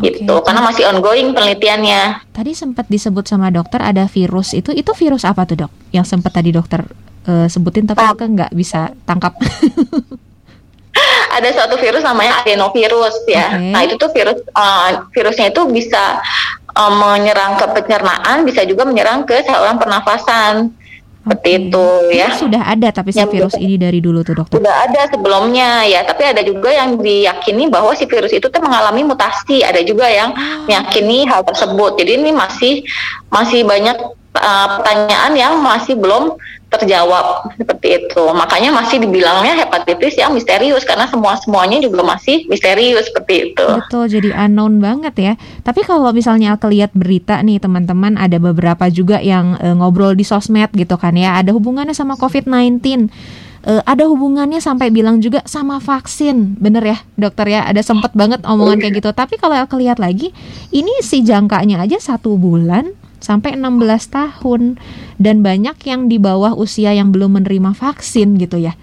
Okay. 0.00 0.16
gitu 0.24 0.40
karena 0.40 0.64
masih 0.64 0.88
ongoing 0.88 1.36
penelitiannya. 1.36 2.32
Tadi 2.32 2.56
sempat 2.56 2.88
disebut 2.88 3.28
sama 3.28 3.52
dokter 3.52 3.84
ada 3.84 4.08
virus 4.08 4.56
itu 4.56 4.72
itu 4.72 4.88
virus 4.96 5.28
apa 5.28 5.44
tuh 5.44 5.66
dok? 5.68 5.72
Yang 5.92 6.16
sempat 6.16 6.32
tadi 6.40 6.56
dokter 6.56 6.88
uh, 7.28 7.46
sebutin 7.52 7.84
tapi 7.84 8.00
oh. 8.00 8.16
nggak 8.16 8.52
bisa 8.56 8.96
tangkap. 9.04 9.36
ada 11.30 11.48
suatu 11.54 11.76
virus 11.78 12.02
namanya 12.02 12.42
adenovirus 12.42 13.14
ya. 13.28 13.54
Okay. 13.54 13.70
Nah 13.70 13.80
itu 13.86 13.94
tuh 14.00 14.10
virus 14.10 14.40
uh, 14.56 15.06
virusnya 15.12 15.52
itu 15.52 15.62
bisa 15.68 16.18
uh, 16.74 16.92
menyerang 16.92 17.60
ke 17.60 17.66
pencernaan, 17.70 18.42
bisa 18.42 18.66
juga 18.66 18.88
menyerang 18.88 19.28
ke 19.28 19.44
saluran 19.46 19.78
pernafasan. 19.78 20.74
Seperti 21.30 21.50
okay. 21.54 21.62
itu 21.62 21.86
ya. 22.10 22.26
Itu 22.34 22.50
sudah 22.50 22.62
ada 22.66 22.88
tapi 22.90 23.14
si 23.14 23.22
virus 23.22 23.54
ini 23.54 23.78
dari 23.78 24.02
dulu 24.02 24.26
tuh 24.26 24.34
dokter. 24.42 24.58
Sudah 24.58 24.74
ada 24.82 25.06
sebelumnya 25.06 25.86
ya, 25.86 26.02
tapi 26.02 26.26
ada 26.26 26.42
juga 26.42 26.74
yang 26.74 26.98
diyakini 26.98 27.70
bahwa 27.70 27.94
si 27.94 28.10
virus 28.10 28.34
itu 28.34 28.50
tuh 28.50 28.58
mengalami 28.58 29.06
mutasi. 29.06 29.62
Ada 29.62 29.86
juga 29.86 30.10
yang 30.10 30.34
oh. 30.34 30.66
meyakini 30.66 31.30
hal 31.30 31.46
tersebut. 31.46 32.02
Jadi 32.02 32.18
ini 32.18 32.34
masih 32.34 32.82
masih 33.30 33.62
banyak 33.62 33.94
uh, 34.34 34.68
pertanyaan 34.82 35.32
yang 35.38 35.52
masih 35.62 35.94
belum 35.94 36.34
terjawab 36.70 37.50
seperti 37.58 37.98
itu. 38.06 38.22
Makanya 38.30 38.70
masih 38.70 39.02
dibilangnya 39.02 39.66
hepatitis 39.66 40.14
yang 40.14 40.30
misterius 40.30 40.86
karena 40.86 41.10
semua 41.10 41.34
semuanya 41.42 41.82
juga 41.82 42.06
masih 42.06 42.46
misterius 42.46 43.10
seperti 43.10 43.52
itu. 43.52 43.66
Betul, 43.66 44.06
jadi 44.06 44.30
unknown 44.46 44.78
banget 44.78 45.14
ya. 45.18 45.32
Tapi 45.66 45.82
kalau 45.82 46.14
misalnya 46.14 46.54
aku 46.54 46.70
lihat 46.70 46.94
berita 46.94 47.42
nih 47.42 47.58
teman-teman 47.58 48.14
ada 48.14 48.38
beberapa 48.38 48.86
juga 48.86 49.18
yang 49.18 49.58
e, 49.58 49.74
ngobrol 49.74 50.14
di 50.14 50.22
sosmed 50.22 50.70
gitu 50.78 50.94
kan 50.94 51.18
ya, 51.18 51.34
ada 51.42 51.50
hubungannya 51.50 51.92
sama 51.92 52.14
COVID-19. 52.14 53.10
E, 53.66 53.72
ada 53.82 54.04
hubungannya 54.06 54.62
sampai 54.62 54.94
bilang 54.94 55.18
juga 55.18 55.42
sama 55.50 55.82
vaksin, 55.82 56.54
bener 56.62 56.86
ya 56.86 56.98
dokter 57.18 57.50
ya? 57.50 57.66
Ada 57.66 57.82
sempet 57.82 58.14
banget 58.14 58.46
omongan 58.46 58.78
kayak 58.78 59.02
gitu. 59.02 59.10
Tapi 59.10 59.42
kalau 59.42 59.58
aku 59.58 59.74
lihat 59.82 59.98
lagi, 59.98 60.30
ini 60.70 61.02
si 61.02 61.26
jangkanya 61.26 61.82
aja 61.82 61.98
satu 61.98 62.38
bulan 62.38 62.99
sampai 63.20 63.56
16 63.56 63.80
tahun 64.10 64.80
dan 65.20 65.44
banyak 65.44 65.76
yang 65.86 66.08
di 66.08 66.16
bawah 66.16 66.56
usia 66.56 66.96
yang 66.96 67.12
belum 67.12 67.40
menerima 67.40 67.76
vaksin 67.76 68.40
gitu 68.40 68.56
ya. 68.56 68.74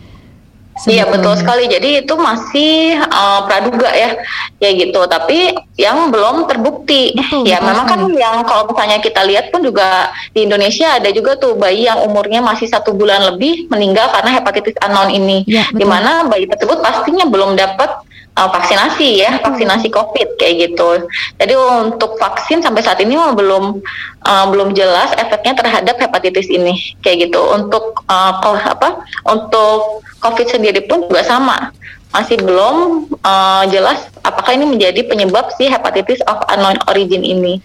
Sebetulnya. 0.78 0.94
Iya 0.94 1.04
betul 1.10 1.34
sekali. 1.42 1.66
Jadi 1.66 1.90
itu 2.06 2.14
masih 2.14 3.02
uh, 3.02 3.50
praduga 3.50 3.90
ya, 3.98 4.14
ya 4.62 4.70
gitu. 4.78 5.02
Tapi 5.10 5.58
yang 5.74 6.14
belum 6.14 6.46
terbukti. 6.46 7.18
Betul, 7.18 7.50
ya 7.50 7.58
betul 7.58 7.68
memang 7.74 7.86
kan 7.90 7.98
sekali. 7.98 8.14
kan 8.14 8.22
yang 8.22 8.36
kalau 8.46 8.64
misalnya 8.70 8.98
kita 9.02 9.22
lihat 9.26 9.46
pun 9.50 9.66
juga 9.66 10.14
di 10.38 10.46
Indonesia 10.46 11.02
ada 11.02 11.10
juga 11.10 11.34
tuh 11.42 11.58
bayi 11.58 11.90
yang 11.90 12.06
umurnya 12.06 12.46
masih 12.46 12.70
satu 12.70 12.94
bulan 12.94 13.26
lebih 13.34 13.66
meninggal 13.74 14.14
karena 14.14 14.38
hepatitis 14.38 14.78
anon 14.86 15.10
ini. 15.10 15.42
Ya, 15.50 15.66
Di 15.74 15.82
mana 15.82 16.30
bayi 16.30 16.46
tersebut 16.46 16.78
pastinya 16.78 17.26
belum 17.26 17.58
dapat 17.58 18.07
uh, 18.38 18.50
vaksinasi 18.54 19.26
ya, 19.26 19.42
vaksinasi 19.42 19.90
COVID 19.90 20.38
kayak 20.38 20.70
gitu. 20.70 21.10
Jadi 21.42 21.54
untuk 21.58 22.16
vaksin 22.22 22.62
sampai 22.62 22.86
saat 22.86 23.02
ini 23.02 23.18
belum 23.18 23.82
uh, 24.24 24.46
belum 24.54 24.78
jelas 24.78 25.12
efeknya 25.18 25.58
terhadap 25.58 25.98
hepatitis 25.98 26.48
ini 26.48 26.78
kayak 27.02 27.28
gitu. 27.28 27.42
Untuk 27.42 28.06
uh, 28.06 28.38
apa? 28.62 29.02
Untuk 29.26 30.06
COVID 30.22 30.48
sendiri 30.48 30.86
pun 30.86 31.10
juga 31.10 31.26
sama 31.26 31.74
masih 32.08 32.40
belum 32.40 33.10
uh, 33.20 33.68
jelas 33.68 34.08
apakah 34.24 34.56
ini 34.56 34.64
menjadi 34.64 35.04
penyebab 35.06 35.52
si 35.60 35.68
hepatitis 35.68 36.24
of 36.24 36.40
unknown 36.48 36.80
origin 36.88 37.20
ini 37.22 37.60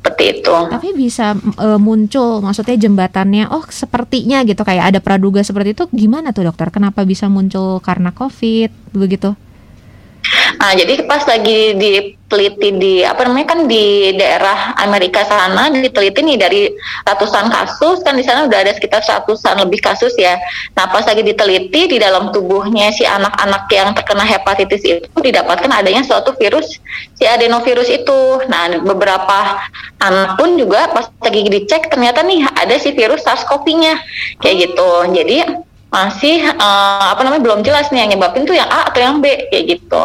seperti 0.00 0.40
itu. 0.40 0.56
Tapi 0.68 0.92
bisa 0.92 1.32
uh, 1.60 1.80
muncul 1.80 2.44
maksudnya 2.44 2.76
jembatannya 2.76 3.48
oh 3.48 3.64
sepertinya 3.72 4.44
gitu 4.44 4.60
kayak 4.60 4.92
ada 4.92 5.00
praduga 5.00 5.40
seperti 5.40 5.72
itu 5.72 5.84
gimana 5.92 6.32
tuh 6.36 6.48
dokter? 6.48 6.68
Kenapa 6.68 7.08
bisa 7.08 7.28
muncul 7.32 7.80
karena 7.80 8.12
COVID 8.12 8.96
begitu? 8.96 9.32
Nah, 10.58 10.72
jadi 10.72 11.04
pas 11.04 11.20
lagi 11.28 11.76
diteliti 11.76 12.68
di 12.80 12.94
apa 13.04 13.28
namanya 13.28 13.52
kan 13.54 13.60
di 13.68 14.16
daerah 14.16 14.72
Amerika 14.80 15.22
sana 15.28 15.68
diteliti 15.68 16.24
nih 16.24 16.38
dari 16.40 16.62
ratusan 17.04 17.52
kasus 17.52 18.00
kan 18.00 18.16
di 18.16 18.24
sana 18.24 18.48
udah 18.48 18.58
ada 18.64 18.72
sekitar 18.72 19.04
ratusan 19.04 19.60
lebih 19.60 19.84
kasus 19.84 20.16
ya. 20.16 20.40
Nah, 20.78 20.88
pas 20.88 21.04
lagi 21.04 21.20
diteliti 21.20 21.92
di 21.92 21.98
dalam 22.00 22.32
tubuhnya 22.32 22.90
si 22.96 23.04
anak-anak 23.04 23.68
yang 23.68 23.92
terkena 23.92 24.24
hepatitis 24.24 24.82
itu 24.82 25.18
didapatkan 25.20 25.70
adanya 25.70 26.00
suatu 26.00 26.32
virus 26.40 26.80
si 27.14 27.24
adenovirus 27.28 27.92
itu. 27.92 28.20
Nah, 28.48 28.80
beberapa 28.80 29.68
anak 30.00 30.40
pun 30.40 30.56
juga 30.56 30.88
pas 30.90 31.12
lagi 31.20 31.46
dicek 31.52 31.92
ternyata 31.92 32.24
nih 32.24 32.48
ada 32.56 32.76
si 32.80 32.96
virus 32.96 33.22
SARS-CoV-nya 33.28 34.00
kayak 34.40 34.56
gitu. 34.70 34.90
Jadi 35.12 35.36
masih 35.94 36.42
uh, 36.58 37.14
apa 37.14 37.22
namanya 37.22 37.42
belum 37.46 37.60
jelas 37.62 37.94
nih 37.94 38.02
yang 38.02 38.10
nyebabin 38.18 38.42
tuh 38.42 38.58
yang 38.58 38.66
A 38.66 38.90
atau 38.90 38.98
yang 38.98 39.22
B 39.22 39.30
kayak 39.54 39.78
gitu. 39.78 40.04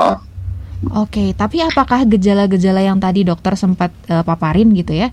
Oke, 0.96 1.36
tapi 1.36 1.60
apakah 1.60 2.08
gejala-gejala 2.08 2.80
yang 2.80 3.02
tadi 3.02 3.28
dokter 3.28 3.58
sempat 3.60 3.92
uh, 4.08 4.24
paparin 4.24 4.72
gitu 4.72 4.96
ya? 4.96 5.12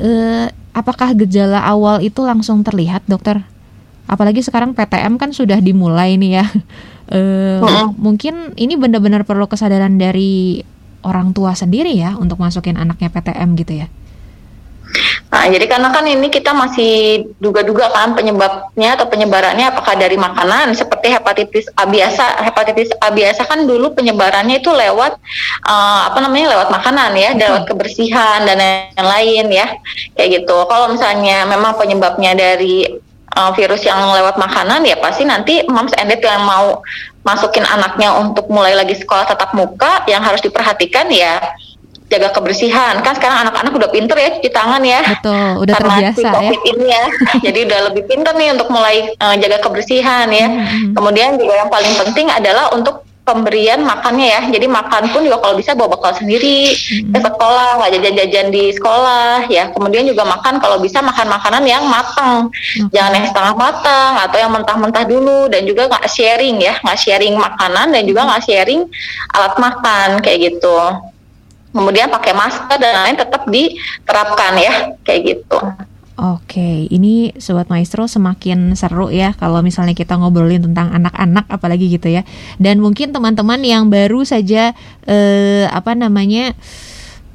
Uh, 0.00 0.50
apakah 0.74 1.14
gejala 1.14 1.62
awal 1.62 2.02
itu 2.02 2.18
langsung 2.24 2.66
terlihat, 2.66 3.06
dokter? 3.06 3.38
Apalagi 4.10 4.42
sekarang 4.42 4.74
PTM 4.74 5.14
kan 5.16 5.30
sudah 5.30 5.60
dimulai 5.62 6.16
nih 6.18 6.42
ya. 6.42 6.46
Uh, 7.04 7.60
hmm. 7.60 8.00
Mungkin 8.00 8.56
ini 8.56 8.80
benar-benar 8.80 9.28
perlu 9.28 9.44
kesadaran 9.44 10.00
dari 10.00 10.64
orang 11.04 11.36
tua 11.36 11.52
sendiri 11.52 11.92
ya 11.92 12.16
untuk 12.16 12.40
masukin 12.40 12.80
anaknya 12.80 13.12
PTM 13.12 13.60
gitu 13.60 13.84
ya. 13.84 13.92
Nah, 15.34 15.50
jadi 15.50 15.66
karena 15.66 15.90
kan 15.90 16.06
ini 16.06 16.30
kita 16.30 16.54
masih 16.54 17.26
duga-duga 17.42 17.90
kan 17.90 18.14
penyebabnya 18.14 18.94
atau 18.94 19.10
penyebarannya 19.10 19.66
apakah 19.66 19.98
dari 19.98 20.14
makanan 20.14 20.78
seperti 20.78 21.10
hepatitis 21.10 21.66
A 21.74 21.90
biasa. 21.90 22.38
Hepatitis 22.46 22.94
A 23.02 23.10
biasa 23.10 23.42
kan 23.42 23.66
dulu 23.66 23.98
penyebarannya 23.98 24.62
itu 24.62 24.70
lewat 24.70 25.18
uh, 25.66 26.00
apa 26.06 26.22
namanya 26.22 26.54
lewat 26.54 26.70
makanan 26.70 27.18
ya, 27.18 27.34
lewat 27.34 27.66
kebersihan 27.66 28.46
dan 28.46 28.62
lain-lain 28.94 29.50
ya. 29.50 29.66
Kayak 30.14 30.46
gitu. 30.46 30.56
Kalau 30.70 30.86
misalnya 30.94 31.42
memang 31.50 31.74
penyebabnya 31.82 32.38
dari 32.38 33.02
uh, 33.34 33.50
virus 33.58 33.82
yang 33.82 33.98
lewat 34.14 34.38
makanan 34.38 34.86
ya 34.86 34.96
pasti 35.02 35.26
nanti 35.26 35.66
moms 35.66 35.92
and 35.98 36.14
dad 36.14 36.22
yang 36.22 36.46
mau 36.46 36.78
masukin 37.26 37.66
anaknya 37.66 38.14
untuk 38.14 38.46
mulai 38.46 38.78
lagi 38.78 38.94
sekolah 38.94 39.26
tatap 39.26 39.50
muka 39.58 40.06
yang 40.06 40.22
harus 40.22 40.38
diperhatikan 40.44 41.10
ya 41.10 41.42
jaga 42.14 42.30
kebersihan. 42.30 43.02
Kan 43.02 43.18
sekarang 43.18 43.50
anak-anak 43.50 43.72
udah 43.74 43.90
pinter 43.90 44.16
ya 44.16 44.28
cuci 44.38 44.50
tangan 44.54 44.82
ya. 44.86 45.00
Betul 45.02 45.48
udah 45.66 45.74
karena 45.74 45.88
terbiasa 45.90 46.18
si 46.18 46.22
COVID 46.22 46.60
ya. 46.62 46.70
ini 46.70 46.86
ya. 46.86 47.04
Jadi 47.50 47.58
udah 47.66 47.80
lebih 47.90 48.02
pinter 48.06 48.32
nih 48.38 48.48
untuk 48.54 48.68
mulai 48.70 48.96
uh, 49.18 49.34
jaga 49.34 49.58
kebersihan 49.58 50.26
ya. 50.30 50.46
Hmm, 50.46 50.64
hmm. 50.64 50.90
kemudian 50.94 51.36
juga 51.36 51.54
yang 51.66 51.70
paling 51.70 51.94
penting 51.98 52.26
adalah 52.30 52.70
untuk 52.70 53.02
pemberian 53.24 53.80
makannya 53.80 54.28
ya. 54.28 54.40
Jadi 54.52 54.68
makan 54.68 55.08
pun 55.10 55.24
juga 55.24 55.40
kalau 55.40 55.56
bisa 55.56 55.72
bawa 55.72 55.96
bekal 55.96 56.12
sendiri 56.12 56.76
hmm. 56.76 57.16
ke 57.16 57.18
sekolah 57.24 57.68
nggak 57.80 57.90
jajan-jajan 57.98 58.46
di 58.52 58.64
sekolah 58.76 59.48
ya. 59.48 59.72
Kemudian 59.72 60.04
juga 60.04 60.28
makan 60.28 60.60
kalau 60.60 60.78
bisa 60.78 61.00
makan 61.00 61.32
makanan 61.32 61.64
yang 61.64 61.88
matang 61.88 62.52
okay. 62.52 62.92
jangan 62.92 63.16
yang 63.16 63.26
setengah 63.32 63.54
matang 63.56 64.12
atau 64.20 64.36
yang 64.36 64.52
mentah-mentah 64.52 65.04
dulu. 65.08 65.48
Dan 65.48 65.64
juga 65.64 65.88
nggak 65.88 66.04
sharing 66.06 66.60
ya. 66.60 66.76
Nggak 66.84 67.00
sharing 67.00 67.34
makanan 67.40 67.96
dan 67.96 68.02
juga 68.04 68.28
nggak 68.28 68.44
sharing 68.44 68.84
alat 69.32 69.54
makan 69.56 70.08
kayak 70.20 70.52
gitu 70.52 70.78
kemudian 71.74 72.06
pakai 72.06 72.32
masker 72.32 72.78
dan 72.78 72.94
lain 73.02 73.16
tetap 73.18 73.42
diterapkan 73.50 74.52
ya 74.56 74.72
kayak 75.02 75.20
gitu. 75.34 75.58
Oke, 76.14 76.86
ini 76.94 77.34
sobat 77.42 77.66
maestro 77.66 78.06
semakin 78.06 78.78
seru 78.78 79.10
ya 79.10 79.34
kalau 79.34 79.66
misalnya 79.66 79.98
kita 79.98 80.14
ngobrolin 80.14 80.62
tentang 80.62 80.94
anak-anak 80.94 81.50
apalagi 81.50 81.90
gitu 81.90 82.06
ya. 82.06 82.22
Dan 82.54 82.78
mungkin 82.78 83.10
teman-teman 83.10 83.58
yang 83.66 83.90
baru 83.90 84.22
saja 84.22 84.78
eh, 85.10 85.66
apa 85.66 85.98
namanya 85.98 86.54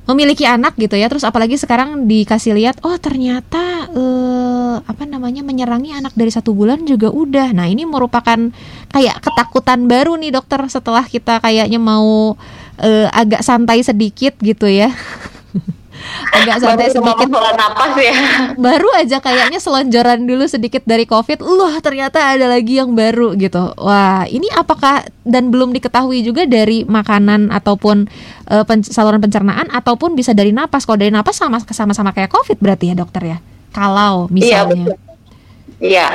memiliki 0.10 0.42
anak 0.42 0.74
gitu 0.82 0.98
ya 0.98 1.06
terus 1.06 1.22
apalagi 1.22 1.54
sekarang 1.54 2.10
dikasih 2.10 2.58
lihat 2.58 2.82
oh 2.82 2.98
ternyata 2.98 3.94
eh, 3.94 4.76
apa 4.82 5.06
namanya 5.06 5.46
menyerangi 5.46 5.94
anak 5.94 6.18
dari 6.18 6.34
satu 6.34 6.58
bulan 6.58 6.82
juga 6.90 7.14
udah 7.14 7.54
nah 7.54 7.70
ini 7.70 7.86
merupakan 7.86 8.50
kayak 8.90 9.22
ketakutan 9.22 9.86
baru 9.86 10.18
nih 10.18 10.34
dokter 10.34 10.66
setelah 10.66 11.06
kita 11.06 11.38
kayaknya 11.38 11.78
mau 11.78 12.34
eh, 12.82 13.08
agak 13.12 13.44
santai 13.44 13.84
sedikit 13.86 14.36
gitu 14.40 14.68
ya 14.68 14.92
agak 16.36 16.58
santai 16.64 16.90
sedikit. 16.92 17.28
napas 17.30 17.94
ya. 18.00 18.16
Baru 18.56 18.90
aja 18.96 19.20
kayaknya 19.20 19.60
selonjoran 19.60 20.26
dulu 20.26 20.46
sedikit 20.48 20.84
dari 20.88 21.04
COVID, 21.04 21.44
loh 21.44 21.74
ternyata 21.84 22.36
ada 22.36 22.48
lagi 22.48 22.80
yang 22.80 22.96
baru 22.96 23.36
gitu. 23.36 23.76
Wah, 23.78 24.24
ini 24.30 24.48
apakah 24.56 25.06
dan 25.28 25.52
belum 25.52 25.76
diketahui 25.76 26.24
juga 26.24 26.48
dari 26.48 26.88
makanan 26.88 27.52
ataupun 27.52 28.08
uh, 28.50 28.64
pen, 28.64 28.82
saluran 28.86 29.20
pencernaan 29.20 29.68
ataupun 29.70 30.16
bisa 30.16 30.32
dari 30.32 30.56
napas. 30.56 30.88
Kalau 30.88 31.00
dari 31.00 31.12
napas 31.12 31.38
sama 31.38 31.60
sama-sama 31.62 32.16
kayak 32.16 32.32
COVID 32.32 32.58
berarti 32.60 32.94
ya 32.94 32.96
dokter 32.98 33.24
ya. 33.36 33.38
Kalau 33.76 34.32
iya, 34.32 34.66
misalnya. 34.66 34.86
Iya. 34.88 34.98
Iya. 35.80 36.10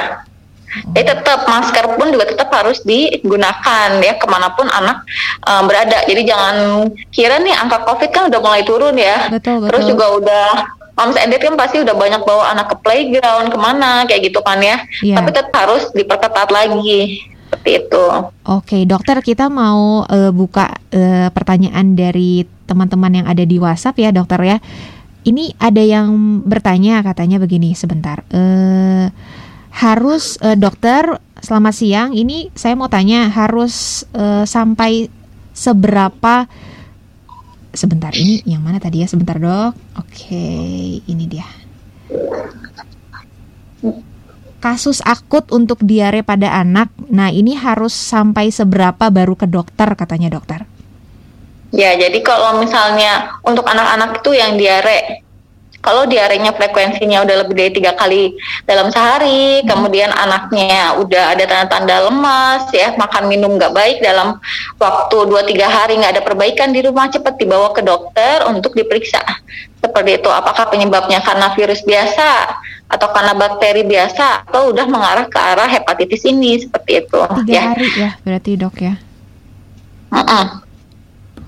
Jadi 0.75 1.07
tetap 1.07 1.47
masker 1.47 1.95
pun 1.95 2.11
juga 2.11 2.27
tetap 2.27 2.51
harus 2.51 2.83
digunakan 2.83 3.89
ya 4.03 4.15
ke 4.19 4.27
mana 4.27 4.51
pun 4.55 4.67
anak 4.67 5.07
um, 5.47 5.71
berada. 5.71 6.03
Jadi 6.09 6.27
jangan 6.27 6.89
kira 7.15 7.39
nih 7.39 7.55
angka 7.55 7.87
COVID 7.87 8.11
kan 8.11 8.23
udah 8.27 8.41
mulai 8.43 8.63
turun 8.67 8.99
ya. 8.99 9.31
Betul, 9.31 9.63
betul. 9.63 9.69
Terus 9.71 9.83
juga 9.87 10.07
udah 10.19 10.47
Moms 10.95 11.19
and 11.19 11.35
kan 11.35 11.59
pasti 11.59 11.83
udah 11.83 11.91
banyak 11.91 12.23
bawa 12.23 12.55
anak 12.55 12.71
ke 12.71 12.77
playground 12.87 13.51
ke 13.51 13.59
mana 13.59 14.07
kayak 14.07 14.31
gitu 14.31 14.39
kan 14.47 14.63
ya. 14.63 14.79
Yeah. 15.03 15.19
Tapi 15.19 15.35
tetap 15.35 15.51
harus 15.51 15.91
diperketat 15.91 16.55
lagi 16.55 17.19
seperti 17.51 17.71
itu. 17.83 18.07
Oke, 18.47 18.79
dokter 18.87 19.19
kita 19.19 19.51
mau 19.51 20.07
uh, 20.07 20.31
buka 20.31 20.71
uh, 20.71 21.29
pertanyaan 21.35 21.99
dari 21.99 22.47
teman-teman 22.71 23.23
yang 23.23 23.27
ada 23.27 23.43
di 23.43 23.59
WhatsApp 23.59 23.99
ya, 23.99 24.15
dokter 24.15 24.39
ya. 24.47 24.57
Ini 25.27 25.59
ada 25.59 25.83
yang 25.83 26.45
bertanya 26.47 27.03
katanya 27.03 27.43
begini 27.43 27.75
sebentar. 27.75 28.23
Uh, 28.31 29.11
harus 29.75 30.39
uh, 30.39 30.55
dokter 30.55 31.19
selamat 31.43 31.75
siang. 31.75 32.11
Ini 32.15 32.55
saya 32.55 32.79
mau 32.79 32.87
tanya 32.87 33.27
harus 33.27 34.07
uh, 34.15 34.47
sampai 34.47 35.11
seberapa 35.51 36.47
sebentar 37.75 38.15
ini 38.15 38.47
yang 38.47 38.63
mana 38.63 38.79
tadi 38.79 39.03
ya? 39.03 39.11
Sebentar 39.11 39.43
dok. 39.43 39.75
Oke 39.99 40.47
ini 41.03 41.25
dia. 41.27 41.47
Kasus 44.63 45.03
akut 45.05 45.51
untuk 45.51 45.83
diare 45.83 46.23
pada 46.23 46.55
anak. 46.55 46.95
Nah 47.11 47.35
ini 47.35 47.59
harus 47.59 47.93
sampai 47.93 48.55
seberapa 48.55 49.11
baru 49.11 49.35
ke 49.35 49.51
dokter 49.51 49.91
katanya 49.99 50.33
dokter? 50.33 50.65
Ya 51.75 51.99
jadi 51.99 52.23
kalau 52.23 52.63
misalnya 52.63 53.43
untuk 53.43 53.67
anak-anak 53.67 54.23
itu 54.23 54.39
yang 54.39 54.55
diare 54.55 55.24
kalau 55.85 56.09
diarenya 56.09 56.57
frekuensinya 56.57 57.29
udah 57.29 57.45
lebih 57.45 57.55
dari 57.61 57.71
tiga 57.77 57.93
kali 57.93 58.33
dalam 58.65 58.89
sehari, 58.89 59.61
hmm. 59.61 59.69
kemudian 59.69 60.09
anaknya 60.09 60.97
udah 60.97 61.37
ada 61.37 61.45
tanda-tanda 61.45 62.09
lemas, 62.09 62.73
ya 62.73 62.97
makan 62.97 63.29
minum 63.29 63.61
nggak 63.61 63.77
baik 63.77 64.01
dalam 64.01 64.41
waktu 64.81 65.17
2-3 65.29 65.61
hari 65.69 66.01
nggak 66.01 66.17
ada 66.17 66.25
perbaikan 66.25 66.73
di 66.73 66.81
rumah, 66.81 67.13
cepat 67.13 67.37
dibawa 67.37 67.77
ke 67.77 67.85
dokter 67.85 68.49
untuk 68.49 68.73
diperiksa. 68.73 69.21
Seperti 69.85 70.25
itu, 70.25 70.33
apakah 70.33 70.73
penyebabnya 70.73 71.21
karena 71.21 71.53
virus 71.53 71.85
biasa 71.85 72.57
atau 72.89 73.09
karena 73.13 73.37
bakteri 73.37 73.85
biasa 73.85 74.49
atau 74.49 74.73
udah 74.73 74.89
mengarah 74.89 75.29
ke 75.29 75.37
arah 75.37 75.69
hepatitis 75.69 76.25
ini 76.25 76.65
seperti 76.65 77.05
itu. 77.05 77.21
Tiga 77.45 77.53
ya. 77.53 77.63
hari 77.77 77.89
ya, 77.93 78.11
berarti 78.25 78.51
dok 78.57 78.77
ya. 78.81 78.97
Uh 80.09 80.19
-uh. 80.25 80.47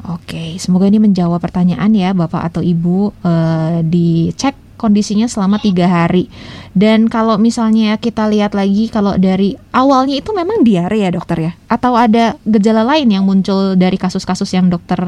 Oke, 0.06 0.54
semoga 0.62 0.86
ini 0.86 1.02
menjawab 1.02 1.42
pertanyaan 1.42 1.90
ya 1.90 2.14
Bapak 2.14 2.54
atau 2.54 2.62
Ibu 2.62 3.10
uh, 3.26 3.82
dicek 3.82 4.54
kondisinya 4.78 5.26
selama 5.26 5.58
tiga 5.58 5.90
hari. 5.90 6.30
Dan 6.76 7.10
kalau 7.10 7.40
misalnya 7.40 7.98
kita 7.98 8.28
lihat 8.30 8.54
lagi 8.54 8.86
kalau 8.86 9.18
dari 9.18 9.58
awalnya 9.74 10.20
itu 10.20 10.30
memang 10.30 10.62
diare 10.62 11.02
ya 11.02 11.10
dokter 11.10 11.50
ya? 11.50 11.52
Atau 11.66 11.98
ada 11.98 12.38
gejala 12.46 12.86
lain 12.86 13.10
yang 13.10 13.26
muncul 13.26 13.74
dari 13.74 13.98
kasus-kasus 13.98 14.52
yang 14.54 14.70
dokter 14.70 15.00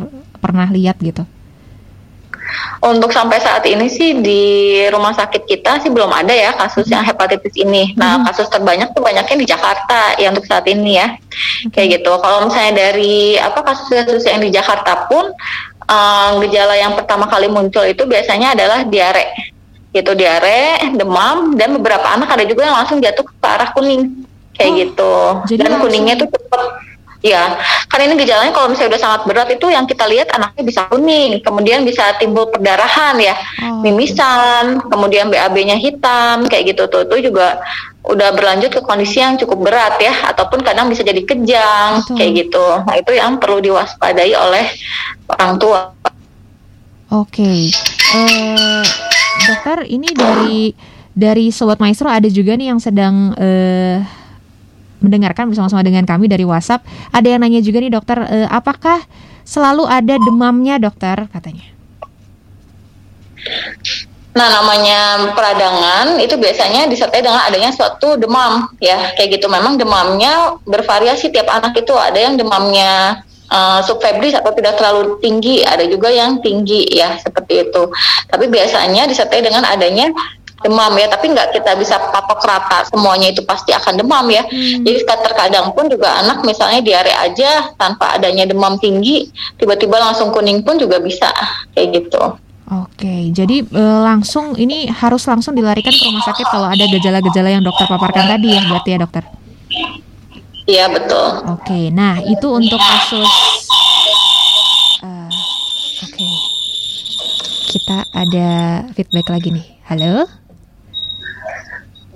pernah 0.43 0.67
lihat 0.67 0.99
gitu? 0.99 1.23
Untuk 2.78 3.11
sampai 3.12 3.43
saat 3.43 3.67
ini 3.69 3.90
sih 3.90 4.23
di 4.23 4.43
rumah 4.88 5.12
sakit 5.12 5.45
kita 5.45 5.83
sih 5.85 5.90
belum 5.93 6.09
ada 6.09 6.31
ya 6.33 6.55
kasus 6.57 6.88
yang 6.88 7.05
hepatitis 7.05 7.52
ini. 7.59 7.93
Nah, 7.99 8.23
hmm. 8.23 8.25
kasus 8.31 8.49
terbanyak 8.49 8.95
tuh 8.95 9.02
banyaknya 9.05 9.37
di 9.37 9.47
Jakarta 9.47 10.17
ya 10.17 10.33
untuk 10.33 10.47
saat 10.47 10.64
ini 10.71 10.97
ya. 10.97 11.19
Kayak 11.75 12.00
gitu. 12.00 12.12
Kalau 12.23 12.49
misalnya 12.49 12.88
dari 12.88 13.37
apa 13.37 13.61
kasus-kasus 13.61 14.25
yang 14.25 14.40
di 14.40 14.50
Jakarta 14.55 15.11
pun 15.11 15.28
um, 15.88 16.31
gejala 16.47 16.75
yang 16.78 16.95
pertama 16.95 17.26
kali 17.26 17.50
muncul 17.50 17.85
itu 17.85 18.07
biasanya 18.09 18.57
adalah 18.57 18.87
diare. 18.87 19.55
Gitu 19.93 20.12
diare, 20.14 20.93
demam 20.95 21.57
dan 21.57 21.75
beberapa 21.76 22.05
anak 22.12 22.31
ada 22.37 22.45
juga 22.45 22.69
yang 22.69 22.76
langsung 22.76 23.00
jatuh 23.00 23.25
ke 23.25 23.35
arah 23.43 23.73
kuning 23.73 24.25
kayak 24.59 24.71
oh, 24.71 24.76
gitu. 24.83 25.14
Jadi 25.55 25.61
dan 25.64 25.75
kuningnya 25.81 26.14
tuh 26.19 26.28
cepet 26.28 26.62
Ya, 27.19 27.59
kan 27.91 27.99
ini 27.99 28.15
gejalanya 28.15 28.55
kalau 28.55 28.71
misalnya 28.71 28.95
udah 28.95 29.03
sangat 29.03 29.21
berat 29.27 29.51
itu 29.51 29.66
yang 29.66 29.90
kita 29.90 30.07
lihat 30.07 30.31
anaknya 30.31 30.62
bisa 30.62 30.87
kuning, 30.87 31.42
kemudian 31.42 31.83
bisa 31.83 32.14
timbul 32.14 32.47
perdarahan 32.47 33.19
ya, 33.19 33.35
oh. 33.59 33.83
mimisan, 33.83 34.79
kemudian 34.87 35.27
BAB-nya 35.27 35.83
hitam, 35.83 36.47
kayak 36.47 36.79
gitu 36.79 36.87
tuh, 36.87 37.11
itu 37.11 37.35
juga 37.35 37.59
udah 38.07 38.31
berlanjut 38.38 38.71
ke 38.71 38.81
kondisi 38.87 39.19
yang 39.19 39.35
cukup 39.35 39.66
berat 39.66 39.99
ya, 39.99 40.14
ataupun 40.31 40.62
kadang 40.62 40.87
bisa 40.87 41.03
jadi 41.03 41.19
kejang, 41.27 42.07
Betul. 42.07 42.14
kayak 42.23 42.33
gitu. 42.38 42.66
Nah 42.87 42.95
itu 42.95 43.11
yang 43.11 43.42
perlu 43.42 43.59
diwaspadai 43.66 44.33
oleh 44.38 44.66
orang 45.27 45.59
tua. 45.59 45.90
Oke, 47.09 47.42
okay. 47.42 47.61
uh, 48.14 48.79
eh, 48.79 48.83
dokter 49.42 49.90
ini 49.90 50.07
dari 50.14 50.71
dari 51.19 51.51
sobat 51.51 51.83
maestro 51.83 52.07
ada 52.07 52.31
juga 52.31 52.55
nih 52.55 52.71
yang 52.71 52.79
sedang 52.79 53.35
uh, 53.35 54.07
mendengarkan 54.99 55.51
bersama-sama 55.51 55.83
dengan 55.87 56.05
kami 56.05 56.27
dari 56.27 56.43
WhatsApp. 56.43 56.85
Ada 57.15 57.37
yang 57.37 57.41
nanya 57.43 57.61
juga 57.63 57.79
nih 57.83 57.93
dokter, 57.93 58.19
e, 58.27 58.39
apakah 58.51 59.03
selalu 59.47 59.87
ada 59.87 60.15
demamnya 60.21 60.77
dokter 60.77 61.27
katanya? 61.31 61.67
Nah, 64.39 64.49
namanya 64.55 65.35
peradangan 65.35 66.15
itu 66.23 66.39
biasanya 66.39 66.87
disertai 66.87 67.27
dengan 67.27 67.43
adanya 67.43 67.75
suatu 67.75 68.15
demam 68.15 68.71
ya, 68.79 69.15
kayak 69.19 69.39
gitu. 69.39 69.51
Memang 69.51 69.75
demamnya 69.75 70.55
bervariasi 70.63 71.35
tiap 71.35 71.51
anak 71.51 71.75
itu. 71.75 71.91
Ada 71.91 72.31
yang 72.31 72.35
demamnya 72.39 73.19
uh, 73.51 73.83
subfebris 73.83 74.39
atau 74.39 74.55
tidak 74.55 74.79
terlalu 74.79 75.19
tinggi, 75.19 75.67
ada 75.67 75.83
juga 75.91 76.15
yang 76.15 76.39
tinggi 76.39 76.87
ya, 76.87 77.19
seperti 77.19 77.67
itu. 77.67 77.91
Tapi 78.31 78.47
biasanya 78.47 79.11
disertai 79.11 79.43
dengan 79.43 79.67
adanya 79.67 80.15
demam 80.59 80.90
ya 80.99 81.07
tapi 81.07 81.31
nggak 81.31 81.55
kita 81.55 81.79
bisa 81.79 81.97
patok 82.11 82.42
rata 82.42 82.83
semuanya 82.90 83.31
itu 83.31 83.47
pasti 83.47 83.71
akan 83.71 84.03
demam 84.03 84.27
ya 84.27 84.42
hmm. 84.42 84.83
jadi 84.83 84.99
terkadang 85.07 85.71
pun 85.71 85.87
juga 85.87 86.18
anak 86.18 86.42
misalnya 86.42 86.83
diare 86.83 87.14
aja 87.14 87.71
tanpa 87.79 88.18
adanya 88.18 88.42
demam 88.42 88.75
tinggi 88.83 89.31
tiba-tiba 89.55 90.03
langsung 90.03 90.35
kuning 90.35 90.66
pun 90.66 90.75
juga 90.79 90.99
bisa 90.99 91.31
kayak 91.75 92.03
gitu 92.03 92.23
Oke, 92.68 93.33
jadi 93.33 93.64
e, 93.64 93.83
langsung 94.05 94.53
ini 94.53 94.92
harus 94.92 95.25
langsung 95.25 95.57
dilarikan 95.57 95.88
ke 95.88 96.05
rumah 96.05 96.21
sakit 96.21 96.53
kalau 96.53 96.68
ada 96.68 96.85
gejala-gejala 96.85 97.49
yang 97.49 97.64
dokter 97.64 97.88
paparkan 97.88 98.29
tadi 98.29 98.53
ya, 98.53 98.61
berarti 98.68 98.88
ya 98.92 98.99
dokter? 99.01 99.25
Iya 100.68 100.85
betul. 100.92 101.29
Oke, 101.49 101.88
nah 101.88 102.21
itu 102.21 102.44
untuk 102.53 102.77
kasus. 102.77 103.33
Uh, 105.01 105.33
Oke, 106.05 106.29
kita 107.73 108.05
ada 108.12 108.49
feedback 108.92 109.33
lagi 109.33 109.49
nih. 109.49 109.66
Halo? 109.88 110.29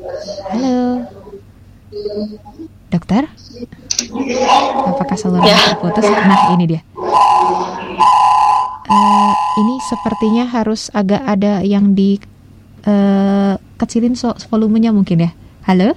Halo. 0.03 1.07
Dokter? 2.91 3.23
Apakah 4.83 5.17
saluran 5.17 5.47
ya. 5.47 5.79
terputus? 5.79 6.05
Nah, 6.11 6.51
ini 6.59 6.65
dia. 6.67 6.83
Uh, 8.91 9.35
ini 9.63 9.75
sepertinya 9.87 10.51
harus 10.51 10.91
agak 10.91 11.23
ada 11.23 11.63
yang 11.63 11.95
di 11.95 12.19
uh, 12.85 13.55
kecilin 13.79 14.19
so 14.19 14.35
volumenya 14.51 14.91
mungkin 14.91 15.23
ya. 15.23 15.31
Halo? 15.71 15.95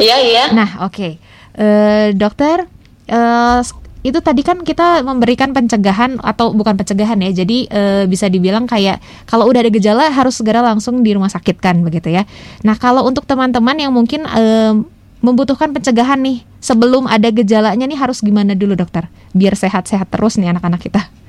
Iya, 0.00 0.16
iya. 0.24 0.44
Nah, 0.56 0.80
oke. 0.88 0.96
Okay. 0.96 1.12
Uh, 1.52 2.16
dokter, 2.16 2.64
uh, 3.12 3.60
itu 4.02 4.18
tadi 4.18 4.42
kan 4.42 4.66
kita 4.66 5.06
memberikan 5.06 5.54
pencegahan 5.54 6.18
atau 6.18 6.50
bukan 6.50 6.74
pencegahan 6.74 7.22
ya 7.22 7.46
jadi 7.46 7.58
e, 7.70 7.82
bisa 8.10 8.26
dibilang 8.26 8.66
kayak 8.66 8.98
kalau 9.30 9.46
udah 9.46 9.62
ada 9.62 9.70
gejala 9.70 10.10
harus 10.10 10.42
segera 10.42 10.58
langsung 10.58 11.06
di 11.06 11.14
rumah 11.14 11.30
sakit 11.30 11.62
kan 11.62 11.86
begitu 11.86 12.10
ya. 12.10 12.26
Nah 12.66 12.74
kalau 12.74 13.06
untuk 13.06 13.22
teman-teman 13.30 13.78
yang 13.78 13.94
mungkin 13.94 14.26
e, 14.26 14.42
membutuhkan 15.22 15.70
pencegahan 15.70 16.18
nih 16.18 16.42
sebelum 16.58 17.06
ada 17.06 17.30
gejalanya 17.30 17.86
nih 17.86 17.98
harus 17.98 18.18
gimana 18.18 18.58
dulu 18.58 18.74
dokter? 18.74 19.06
Biar 19.30 19.54
sehat-sehat 19.54 20.10
terus 20.10 20.34
nih 20.34 20.50
anak-anak 20.50 20.82
kita 20.82 21.21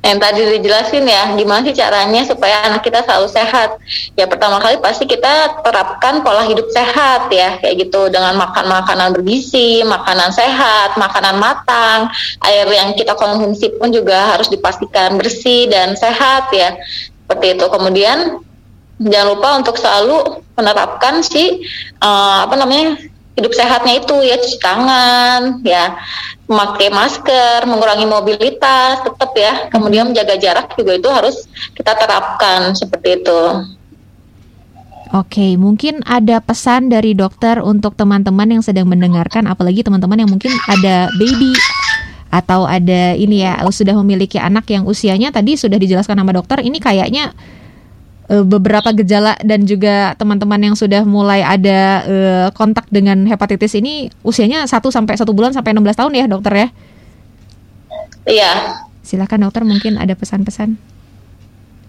yang 0.00 0.18
tadi 0.22 0.40
dijelasin 0.56 1.04
ya 1.04 1.34
gimana 1.36 1.60
sih 1.66 1.76
caranya 1.76 2.22
supaya 2.24 2.64
anak 2.70 2.86
kita 2.86 3.04
selalu 3.04 3.28
sehat? 3.28 3.76
Ya 4.14 4.24
pertama 4.24 4.62
kali 4.62 4.80
pasti 4.80 5.04
kita 5.04 5.60
terapkan 5.60 6.24
pola 6.24 6.46
hidup 6.46 6.70
sehat 6.72 7.28
ya 7.28 7.58
kayak 7.60 7.88
gitu. 7.88 8.08
Dengan 8.08 8.38
makan 8.38 8.70
makanan 8.70 9.08
bergizi 9.12 9.84
makanan 9.84 10.30
sehat 10.32 10.96
makanan 10.96 11.36
matang. 11.36 12.08
Air 12.46 12.68
yang 12.70 12.94
kita 12.96 13.12
konsumsi 13.18 13.74
pun 13.76 13.92
juga 13.92 14.36
harus 14.36 14.48
dipastikan 14.48 15.20
bersih 15.20 15.68
dan 15.68 15.98
sehat 15.98 16.48
ya. 16.54 16.78
Seperti 17.26 17.58
itu. 17.58 17.66
Kemudian 17.68 18.40
jangan 19.02 19.28
lupa 19.34 19.48
untuk 19.60 19.76
selalu 19.78 20.42
menerapkan 20.58 21.22
si 21.22 21.62
uh, 22.02 22.48
apa 22.48 22.54
namanya 22.58 22.98
hidup 23.38 23.54
sehatnya 23.54 24.02
itu 24.02 24.14
ya 24.26 24.36
cuci 24.36 24.58
tangan, 24.58 25.62
ya 25.62 25.96
memakai 26.50 26.90
masker, 26.90 27.64
mengurangi 27.64 28.04
mobilitas, 28.04 29.00
tetap 29.06 29.30
ya. 29.38 29.70
Kemudian 29.70 30.10
menjaga 30.10 30.34
jarak 30.34 30.74
juga 30.74 30.98
itu 30.98 31.08
harus 31.08 31.46
kita 31.78 31.94
terapkan 31.94 32.74
seperti 32.74 33.22
itu. 33.22 33.42
Oke, 35.08 35.56
mungkin 35.56 36.04
ada 36.04 36.36
pesan 36.36 36.92
dari 36.92 37.16
dokter 37.16 37.64
untuk 37.64 37.96
teman-teman 37.96 38.60
yang 38.60 38.60
sedang 38.60 38.84
mendengarkan, 38.84 39.48
apalagi 39.48 39.80
teman-teman 39.80 40.20
yang 40.20 40.28
mungkin 40.28 40.52
ada 40.68 41.08
baby 41.16 41.56
atau 42.28 42.68
ada 42.68 43.16
ini 43.16 43.40
ya 43.40 43.56
sudah 43.72 43.96
memiliki 44.04 44.36
anak 44.36 44.68
yang 44.68 44.84
usianya 44.84 45.32
tadi 45.32 45.56
sudah 45.56 45.80
dijelaskan 45.80 46.20
sama 46.20 46.36
dokter, 46.36 46.60
ini 46.60 46.76
kayaknya 46.76 47.32
uh, 48.28 48.44
beberapa 48.44 48.92
gejala 48.92 49.34
dan 49.42 49.64
juga 49.64 50.12
teman-teman 50.16 50.60
yang 50.72 50.76
sudah 50.76 51.02
mulai 51.02 51.40
ada 51.42 51.80
uh, 52.04 52.48
kontak 52.52 52.86
dengan 52.92 53.24
hepatitis 53.26 53.74
ini 53.74 54.12
usianya 54.22 54.64
1 54.64 54.72
sampai 54.78 55.14
satu 55.16 55.32
bulan 55.32 55.52
sampai 55.56 55.74
16 55.74 55.98
tahun 55.98 56.12
ya 56.14 56.24
dokter 56.28 56.52
ya? 56.54 56.68
Iya. 58.28 58.52
Silakan 59.00 59.48
dokter 59.48 59.64
mungkin 59.64 59.96
ada 59.96 60.12
pesan-pesan. 60.12 60.76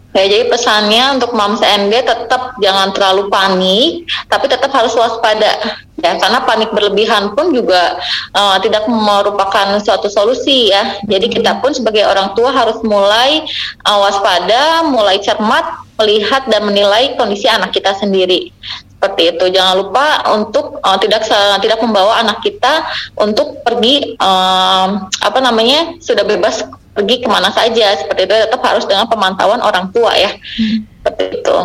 Ya, 0.09 0.25
jadi 0.25 0.49
pesannya 0.49 1.21
untuk 1.21 1.37
mams 1.37 1.61
ND 1.61 2.01
tetap 2.01 2.57
jangan 2.57 2.89
terlalu 2.97 3.29
panik, 3.29 4.09
tapi 4.25 4.49
tetap 4.49 4.73
harus 4.73 4.97
waspada. 4.97 5.77
Ya, 6.01 6.17
karena 6.17 6.41
panik 6.49 6.73
berlebihan 6.73 7.37
pun 7.37 7.53
juga 7.53 7.99
uh, 8.33 8.57
tidak 8.57 8.89
merupakan 8.89 9.77
suatu 9.77 10.09
solusi 10.09 10.73
ya. 10.73 10.97
Jadi 11.05 11.29
kita 11.29 11.61
pun 11.61 11.77
sebagai 11.77 12.09
orang 12.09 12.33
tua 12.33 12.49
harus 12.49 12.81
mulai 12.81 13.45
uh, 13.85 13.99
waspada, 14.01 14.81
mulai 14.89 15.21
cermat 15.21 15.85
melihat 16.01 16.47
dan 16.49 16.65
menilai 16.65 17.13
kondisi 17.19 17.45
anak 17.45 17.75
kita 17.75 17.93
sendiri 17.99 18.49
seperti 18.99 19.31
itu. 19.31 19.45
Jangan 19.55 19.73
lupa 19.79 20.27
untuk 20.35 20.83
uh, 20.83 20.99
tidak 20.99 21.23
tidak 21.63 21.79
membawa 21.79 22.19
anak 22.19 22.43
kita 22.43 22.83
untuk 23.15 23.63
pergi 23.63 24.19
uh, 24.19 25.07
apa 25.23 25.39
namanya 25.39 25.95
sudah 26.03 26.27
bebas 26.27 26.67
pergi 26.91 27.23
ke 27.23 27.31
mana 27.31 27.47
saja. 27.47 27.95
Seperti 27.95 28.27
itu. 28.27 28.35
Tetap 28.35 28.59
harus 28.59 28.83
dengan 28.83 29.07
pemantauan 29.07 29.63
orang 29.63 29.87
tua 29.95 30.11
ya. 30.19 30.35
Hmm. 30.35 30.83
seperti 30.99 31.39
itu. 31.39 31.57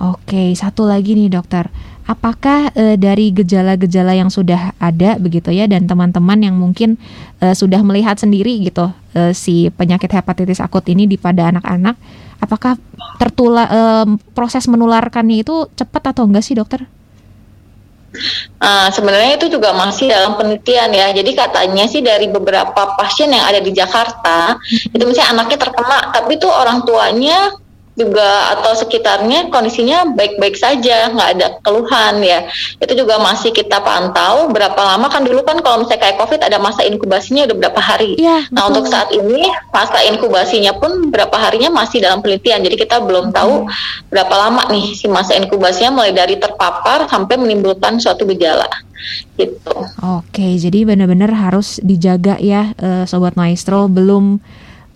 Oke 0.00 0.56
satu 0.56 0.88
lagi 0.88 1.12
nih 1.12 1.28
dokter 1.28 1.68
apakah 2.04 2.68
e, 2.76 3.00
dari 3.00 3.32
gejala-gejala 3.32 4.12
yang 4.12 4.28
sudah 4.28 4.76
ada 4.76 5.16
begitu 5.16 5.48
ya 5.48 5.64
dan 5.64 5.88
teman-teman 5.88 6.38
yang 6.40 6.56
mungkin 6.56 7.00
e, 7.40 7.56
sudah 7.56 7.80
melihat 7.80 8.20
sendiri 8.20 8.60
gitu 8.64 8.92
e, 9.16 9.32
si 9.32 9.72
penyakit 9.72 10.12
hepatitis 10.12 10.60
akut 10.60 10.84
ini 10.88 11.08
di 11.08 11.16
pada 11.16 11.48
anak-anak 11.48 11.96
apakah 12.44 12.76
tertular 13.16 13.66
e, 13.68 13.80
proses 14.36 14.68
menularkannya 14.68 15.40
itu 15.40 15.68
cepat 15.72 16.12
atau 16.12 16.28
enggak 16.28 16.44
sih 16.44 16.56
dokter? 16.56 16.84
Uh, 18.62 18.88
sebenarnya 18.94 19.34
itu 19.42 19.50
juga 19.50 19.74
masih 19.74 20.06
dalam 20.06 20.38
penelitian 20.38 20.94
ya. 20.94 21.10
Jadi 21.10 21.34
katanya 21.34 21.84
sih 21.90 21.98
dari 21.98 22.30
beberapa 22.30 22.94
pasien 22.94 23.34
yang 23.34 23.42
ada 23.42 23.58
di 23.58 23.74
Jakarta, 23.74 24.54
itu 24.70 25.02
misalnya 25.02 25.42
anaknya 25.42 25.58
terkena, 25.58 26.14
tapi 26.14 26.38
itu 26.38 26.46
orang 26.46 26.86
tuanya 26.86 27.50
juga 27.94 28.58
atau 28.58 28.74
sekitarnya 28.74 29.54
kondisinya 29.54 30.14
baik-baik 30.18 30.58
saja, 30.58 31.14
nggak 31.14 31.30
ada 31.38 31.46
keluhan 31.62 32.18
ya. 32.26 32.50
Itu 32.82 32.98
juga 32.98 33.22
masih 33.22 33.54
kita 33.54 33.78
pantau 33.82 34.50
berapa 34.50 34.76
lama 34.76 35.06
kan 35.06 35.22
dulu 35.22 35.46
kan 35.46 35.62
kalau 35.62 35.82
misalnya 35.82 36.10
kayak 36.10 36.18
COVID 36.18 36.40
ada 36.42 36.58
masa 36.58 36.82
inkubasinya 36.82 37.46
udah 37.46 37.56
berapa 37.56 37.80
hari. 37.80 38.18
Ya, 38.18 38.50
nah 38.50 38.66
untuk 38.66 38.90
saat 38.90 39.14
ini 39.14 39.46
masa 39.70 40.02
inkubasinya 40.10 40.74
pun 40.74 41.14
berapa 41.14 41.34
harinya 41.38 41.70
masih 41.70 42.02
dalam 42.02 42.18
penelitian. 42.18 42.66
Jadi 42.66 42.76
kita 42.82 42.98
belum 42.98 43.30
tahu 43.30 43.66
hmm. 43.66 44.10
berapa 44.10 44.34
lama 44.34 44.62
nih 44.74 44.98
si 44.98 45.06
masa 45.06 45.38
inkubasinya 45.38 45.94
mulai 45.94 46.10
dari 46.10 46.34
terpapar 46.34 47.06
sampai 47.06 47.38
menimbulkan 47.38 48.02
suatu 48.02 48.26
gejala 48.26 48.66
gitu. 49.38 49.76
Oke, 50.00 50.56
jadi 50.58 50.86
benar-benar 50.88 51.30
harus 51.34 51.78
dijaga 51.82 52.40
ya, 52.40 52.72
uh, 52.80 53.04
sobat 53.04 53.36
maestro. 53.36 53.86
Belum 53.86 54.40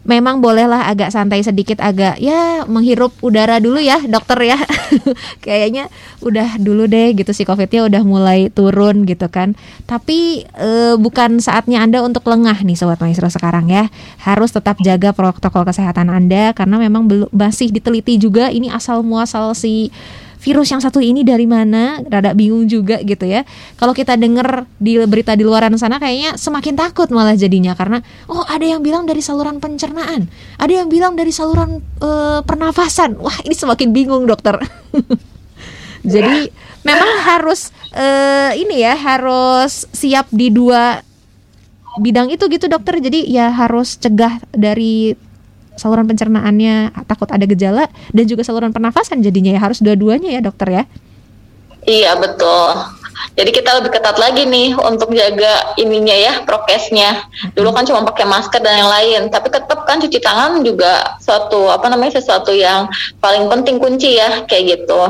memang 0.09 0.40
bolehlah 0.40 0.88
agak 0.88 1.12
santai 1.12 1.44
sedikit 1.44 1.85
agak 1.85 2.16
ya 2.16 2.64
menghirup 2.64 3.12
udara 3.21 3.61
dulu 3.61 3.77
ya 3.77 4.01
dokter 4.09 4.57
ya. 4.57 4.59
Kayaknya 5.44 5.92
udah 6.25 6.57
dulu 6.57 6.88
deh 6.88 7.12
gitu 7.12 7.37
si 7.37 7.44
covidnya 7.44 7.85
udah 7.85 8.03
mulai 8.03 8.49
turun 8.49 9.05
gitu 9.05 9.29
kan. 9.29 9.53
Tapi 9.85 10.49
e, 10.49 10.97
bukan 10.97 11.44
saatnya 11.44 11.85
anda 11.85 12.01
untuk 12.01 12.25
lengah 12.25 12.64
nih 12.64 12.75
sobat 12.81 12.99
maestro 13.05 13.29
sekarang 13.29 13.68
ya. 13.68 13.92
Harus 14.25 14.57
tetap 14.57 14.81
jaga 14.81 15.12
protokol 15.12 15.68
kesehatan 15.68 16.09
anda 16.09 16.57
karena 16.57 16.81
memang 16.81 17.05
belum 17.05 17.29
masih 17.29 17.68
diteliti 17.68 18.16
juga 18.16 18.49
ini 18.49 18.73
asal 18.73 19.05
muasal 19.05 19.53
si 19.53 19.92
virus 20.38 20.70
yang 20.70 20.79
satu 20.79 21.03
ini 21.03 21.27
dari 21.27 21.44
mana? 21.44 21.98
Rada 22.07 22.33
bingung 22.33 22.70
juga 22.70 23.03
gitu 23.03 23.27
ya. 23.27 23.42
Kalau 23.74 23.92
kita 23.92 24.14
dengar 24.14 24.70
di 24.79 24.98
berita 25.05 25.35
di 25.35 25.42
luaran 25.42 25.74
sana 25.74 25.98
kayaknya 25.98 26.38
semakin 26.38 26.74
takut 26.79 27.11
malah 27.11 27.35
jadinya. 27.35 27.74
Karena 27.74 27.98
oh 28.31 28.46
ada 28.46 28.62
yang 28.62 28.81
bilang 28.81 29.05
dari 29.05 29.20
saluran 29.20 29.59
pencernaan. 29.59 30.31
Ada 30.57 30.83
yang 30.85 30.88
bilang 30.88 31.18
dari 31.18 31.35
saluran 31.35 31.83
uh, 32.01 32.40
pernafasan. 32.46 33.18
Wah 33.18 33.35
ini 33.42 33.55
semakin 33.55 33.90
bingung 33.90 34.24
dokter. 34.24 34.57
Jadi 36.07 36.48
memang 36.87 37.11
harus 37.27 37.74
uh, 37.92 38.55
ini 38.55 38.87
ya 38.87 38.94
harus 38.94 39.85
siap 39.90 40.31
di 40.31 40.48
dua 40.55 41.03
bidang 41.98 42.31
itu 42.31 42.46
gitu 42.46 42.70
dokter. 42.70 43.03
Jadi 43.03 43.27
ya 43.27 43.51
harus 43.51 43.98
cegah 43.98 44.38
dari 44.55 45.18
saluran 45.79 46.05
pencernaannya 46.05 47.07
takut 47.07 47.31
ada 47.31 47.47
gejala 47.47 47.87
dan 48.12 48.25
juga 48.27 48.43
saluran 48.45 48.75
pernafasan 48.75 49.23
jadinya 49.23 49.55
ya 49.55 49.61
harus 49.62 49.79
dua-duanya 49.81 50.35
ya 50.37 50.41
dokter 50.43 50.69
ya. 50.69 50.85
Iya 51.88 52.19
betul. 52.21 52.99
Jadi 53.38 53.51
kita 53.51 53.71
lebih 53.79 53.91
ketat 53.95 54.19
lagi 54.19 54.47
nih 54.47 54.75
untuk 54.79 55.14
jaga 55.14 55.75
ininya 55.79 56.14
ya 56.14 56.33
prokesnya. 56.43 57.27
Dulu 57.55 57.71
kan 57.75 57.87
cuma 57.87 58.03
pakai 58.07 58.27
masker 58.27 58.62
dan 58.62 58.83
yang 58.83 58.91
lain, 58.91 59.23
tapi 59.31 59.51
tetap 59.51 59.87
kan 59.87 59.99
cuci 59.99 60.19
tangan 60.23 60.62
juga 60.62 61.19
suatu 61.23 61.71
apa 61.71 61.87
namanya 61.91 62.19
sesuatu 62.19 62.51
yang 62.55 62.87
paling 63.23 63.47
penting 63.51 63.79
kunci 63.79 64.19
ya 64.19 64.47
kayak 64.47 64.79
gitu. 64.79 65.01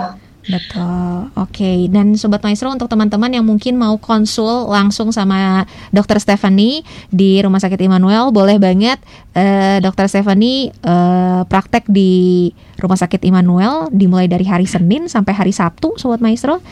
Betul. 0.49 1.29
Oke, 1.37 1.61
okay. 1.61 1.79
dan 1.93 2.17
sobat 2.17 2.41
maestro 2.41 2.73
untuk 2.73 2.89
teman-teman 2.89 3.29
yang 3.29 3.45
mungkin 3.45 3.77
mau 3.77 4.01
konsul 4.01 4.73
langsung 4.73 5.13
sama 5.13 5.69
Dokter 5.93 6.17
Stephanie 6.17 6.81
di 7.13 7.37
Rumah 7.45 7.61
Sakit 7.61 7.77
Immanuel, 7.85 8.33
boleh 8.33 8.57
banget 8.57 8.97
uh, 9.37 9.77
Dokter 9.85 10.09
Stephanie 10.09 10.73
uh, 10.89 11.45
praktek 11.45 11.85
di 11.93 12.49
Rumah 12.81 12.97
Sakit 12.97 13.29
Immanuel 13.29 13.93
dimulai 13.93 14.25
dari 14.25 14.49
hari 14.49 14.65
Senin 14.65 15.05
sampai 15.13 15.37
hari 15.37 15.53
Sabtu, 15.53 16.01
sobat 16.01 16.25
maestro 16.25 16.65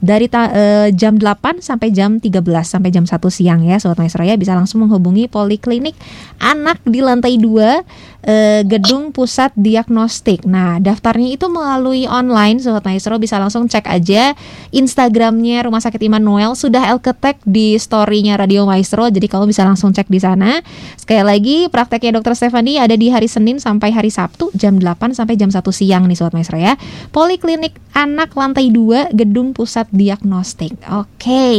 dari 0.00 0.26
uh, 0.32 0.88
jam 0.96 1.20
8 1.20 1.60
sampai 1.60 1.92
jam 1.92 2.16
13 2.16 2.40
sampai 2.64 2.88
jam 2.88 3.04
1 3.04 3.20
siang 3.28 3.60
ya 3.60 3.76
Sobat 3.76 4.00
Maestro 4.00 4.24
ya 4.24 4.34
bisa 4.40 4.56
langsung 4.56 4.80
menghubungi 4.80 5.28
Poliklinik 5.28 5.92
Anak 6.40 6.80
di 6.88 7.04
lantai 7.04 7.36
2 7.36 7.44
uh, 7.44 7.76
eh, 8.24 8.62
Gedung 8.66 9.12
Pusat 9.12 9.56
Diagnostik. 9.56 10.44
Nah, 10.44 10.80
daftarnya 10.80 11.32
itu 11.32 11.46
melalui 11.48 12.04
online 12.04 12.60
Sobat 12.60 12.84
Maestro 12.84 13.16
bisa 13.16 13.40
langsung 13.40 13.68
cek 13.68 13.86
aja 13.88 14.36
Instagramnya 14.72 15.64
Rumah 15.64 15.80
Sakit 15.80 16.00
Immanuel 16.04 16.52
sudah 16.56 16.92
elketek 16.92 17.40
di 17.44 17.76
storynya 17.80 18.36
Radio 18.36 18.68
Maestro 18.68 19.08
jadi 19.08 19.26
kalau 19.28 19.48
bisa 19.48 19.64
langsung 19.64 19.92
cek 19.92 20.08
di 20.08 20.20
sana. 20.20 20.60
Sekali 20.96 21.24
lagi 21.24 21.56
prakteknya 21.72 22.20
Dokter 22.20 22.36
Stefani 22.36 22.76
ada 22.76 22.94
di 22.96 23.08
hari 23.08 23.28
Senin 23.28 23.56
sampai 23.58 23.92
hari 23.92 24.12
Sabtu 24.12 24.52
jam 24.52 24.76
8 24.76 25.16
sampai 25.16 25.34
jam 25.40 25.48
1 25.48 25.60
siang 25.72 26.04
nih 26.04 26.16
Sobat 26.16 26.36
Maestro 26.36 26.60
ya. 26.60 26.76
Poliklinik 27.12 27.76
Anak 27.90 28.36
lantai 28.38 28.70
2 28.70 29.12
Gedung 29.16 29.52
Pusat 29.52 29.90
diagnostik. 29.90 30.78
Oke. 30.88 31.18
Okay. 31.18 31.58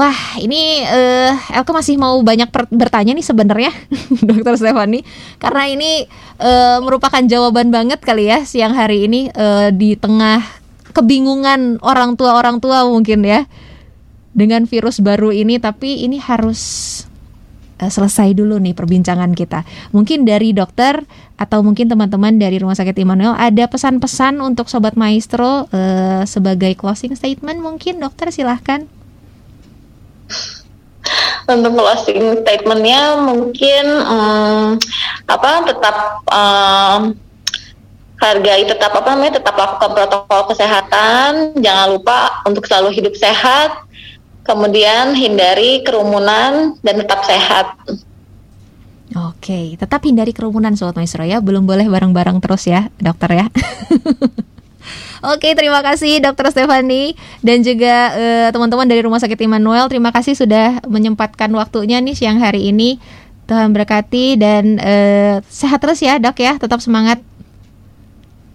Wah, 0.00 0.40
ini 0.40 0.80
uh, 0.80 1.36
Elke 1.52 1.76
masih 1.76 2.00
mau 2.00 2.16
banyak 2.24 2.48
bertanya 2.72 3.12
nih 3.12 3.20
sebenarnya, 3.20 3.68
Dokter 4.32 4.56
Stefani, 4.56 5.04
karena 5.36 5.68
ini 5.68 6.08
uh, 6.40 6.80
merupakan 6.80 7.20
jawaban 7.20 7.68
banget 7.68 8.00
kali 8.00 8.32
ya 8.32 8.40
siang 8.48 8.72
hari 8.72 9.04
ini 9.04 9.28
uh, 9.36 9.68
di 9.68 10.00
tengah 10.00 10.40
kebingungan 10.96 11.84
orang 11.84 12.16
tua 12.16 12.32
orang 12.32 12.64
tua 12.64 12.88
mungkin 12.88 13.28
ya 13.28 13.44
dengan 14.32 14.64
virus 14.64 15.04
baru 15.04 15.36
ini, 15.36 15.60
tapi 15.60 16.00
ini 16.08 16.16
harus 16.16 17.04
selesai 17.76 18.32
dulu 18.32 18.56
nih 18.56 18.72
perbincangan 18.72 19.36
kita. 19.36 19.68
Mungkin 19.92 20.24
dari 20.24 20.56
dokter 20.56 21.04
atau 21.36 21.60
mungkin 21.60 21.92
teman-teman 21.92 22.40
dari 22.40 22.56
Rumah 22.56 22.76
Sakit 22.76 22.96
Immanuel 23.04 23.36
ada 23.36 23.68
pesan-pesan 23.68 24.40
untuk 24.40 24.72
Sobat 24.72 24.96
Maestro 24.96 25.68
uh, 25.68 26.24
sebagai 26.24 26.72
closing 26.72 27.12
statement 27.12 27.60
mungkin 27.60 28.00
dokter 28.00 28.32
silahkan. 28.32 28.99
Untuk 31.50 31.74
closing 31.74 32.46
statementnya 32.46 33.18
mungkin 33.18 33.84
um, 34.06 34.78
apa 35.26 35.50
tetap 35.66 35.96
um, 36.30 37.00
hargai 38.22 38.62
tetap 38.68 38.94
apa 38.94 39.08
namanya 39.16 39.42
tetap 39.42 39.58
lakukan 39.58 39.90
protokol 39.96 40.54
kesehatan 40.54 41.58
jangan 41.58 41.96
lupa 41.96 42.44
untuk 42.46 42.68
selalu 42.68 42.94
hidup 42.94 43.16
sehat 43.16 43.90
kemudian 44.44 45.14
hindari 45.14 45.84
kerumunan 45.86 46.74
dan 46.82 46.94
tetap 46.98 47.22
sehat. 47.22 47.76
Oke, 49.10 49.74
tetap 49.74 50.06
hindari 50.06 50.30
kerumunan 50.30 50.78
Sobat 50.78 50.94
Maestro 50.94 51.26
ya. 51.26 51.42
Belum 51.42 51.66
boleh 51.66 51.90
bareng-bareng 51.90 52.38
terus 52.38 52.66
ya, 52.70 52.94
dokter 53.02 53.42
ya. 53.42 53.46
Oke, 55.20 55.52
terima 55.52 55.84
kasih 55.84 56.24
Dokter 56.24 56.48
Stefani 56.48 57.12
dan 57.44 57.60
juga 57.60 58.16
uh, 58.16 58.48
teman-teman 58.50 58.88
dari 58.88 59.04
Rumah 59.04 59.20
Sakit 59.20 59.36
Immanuel. 59.44 59.86
Terima 59.92 60.08
kasih 60.10 60.32
sudah 60.32 60.80
menyempatkan 60.88 61.52
waktunya 61.52 62.00
nih 62.00 62.16
siang 62.16 62.40
hari 62.40 62.72
ini. 62.72 62.96
Tuhan 63.44 63.74
berkati 63.76 64.40
dan 64.40 64.80
uh, 64.80 65.44
sehat 65.50 65.82
terus 65.82 66.00
ya 66.00 66.16
dok 66.16 66.40
ya, 66.40 66.56
tetap 66.56 66.80
semangat. 66.80 67.20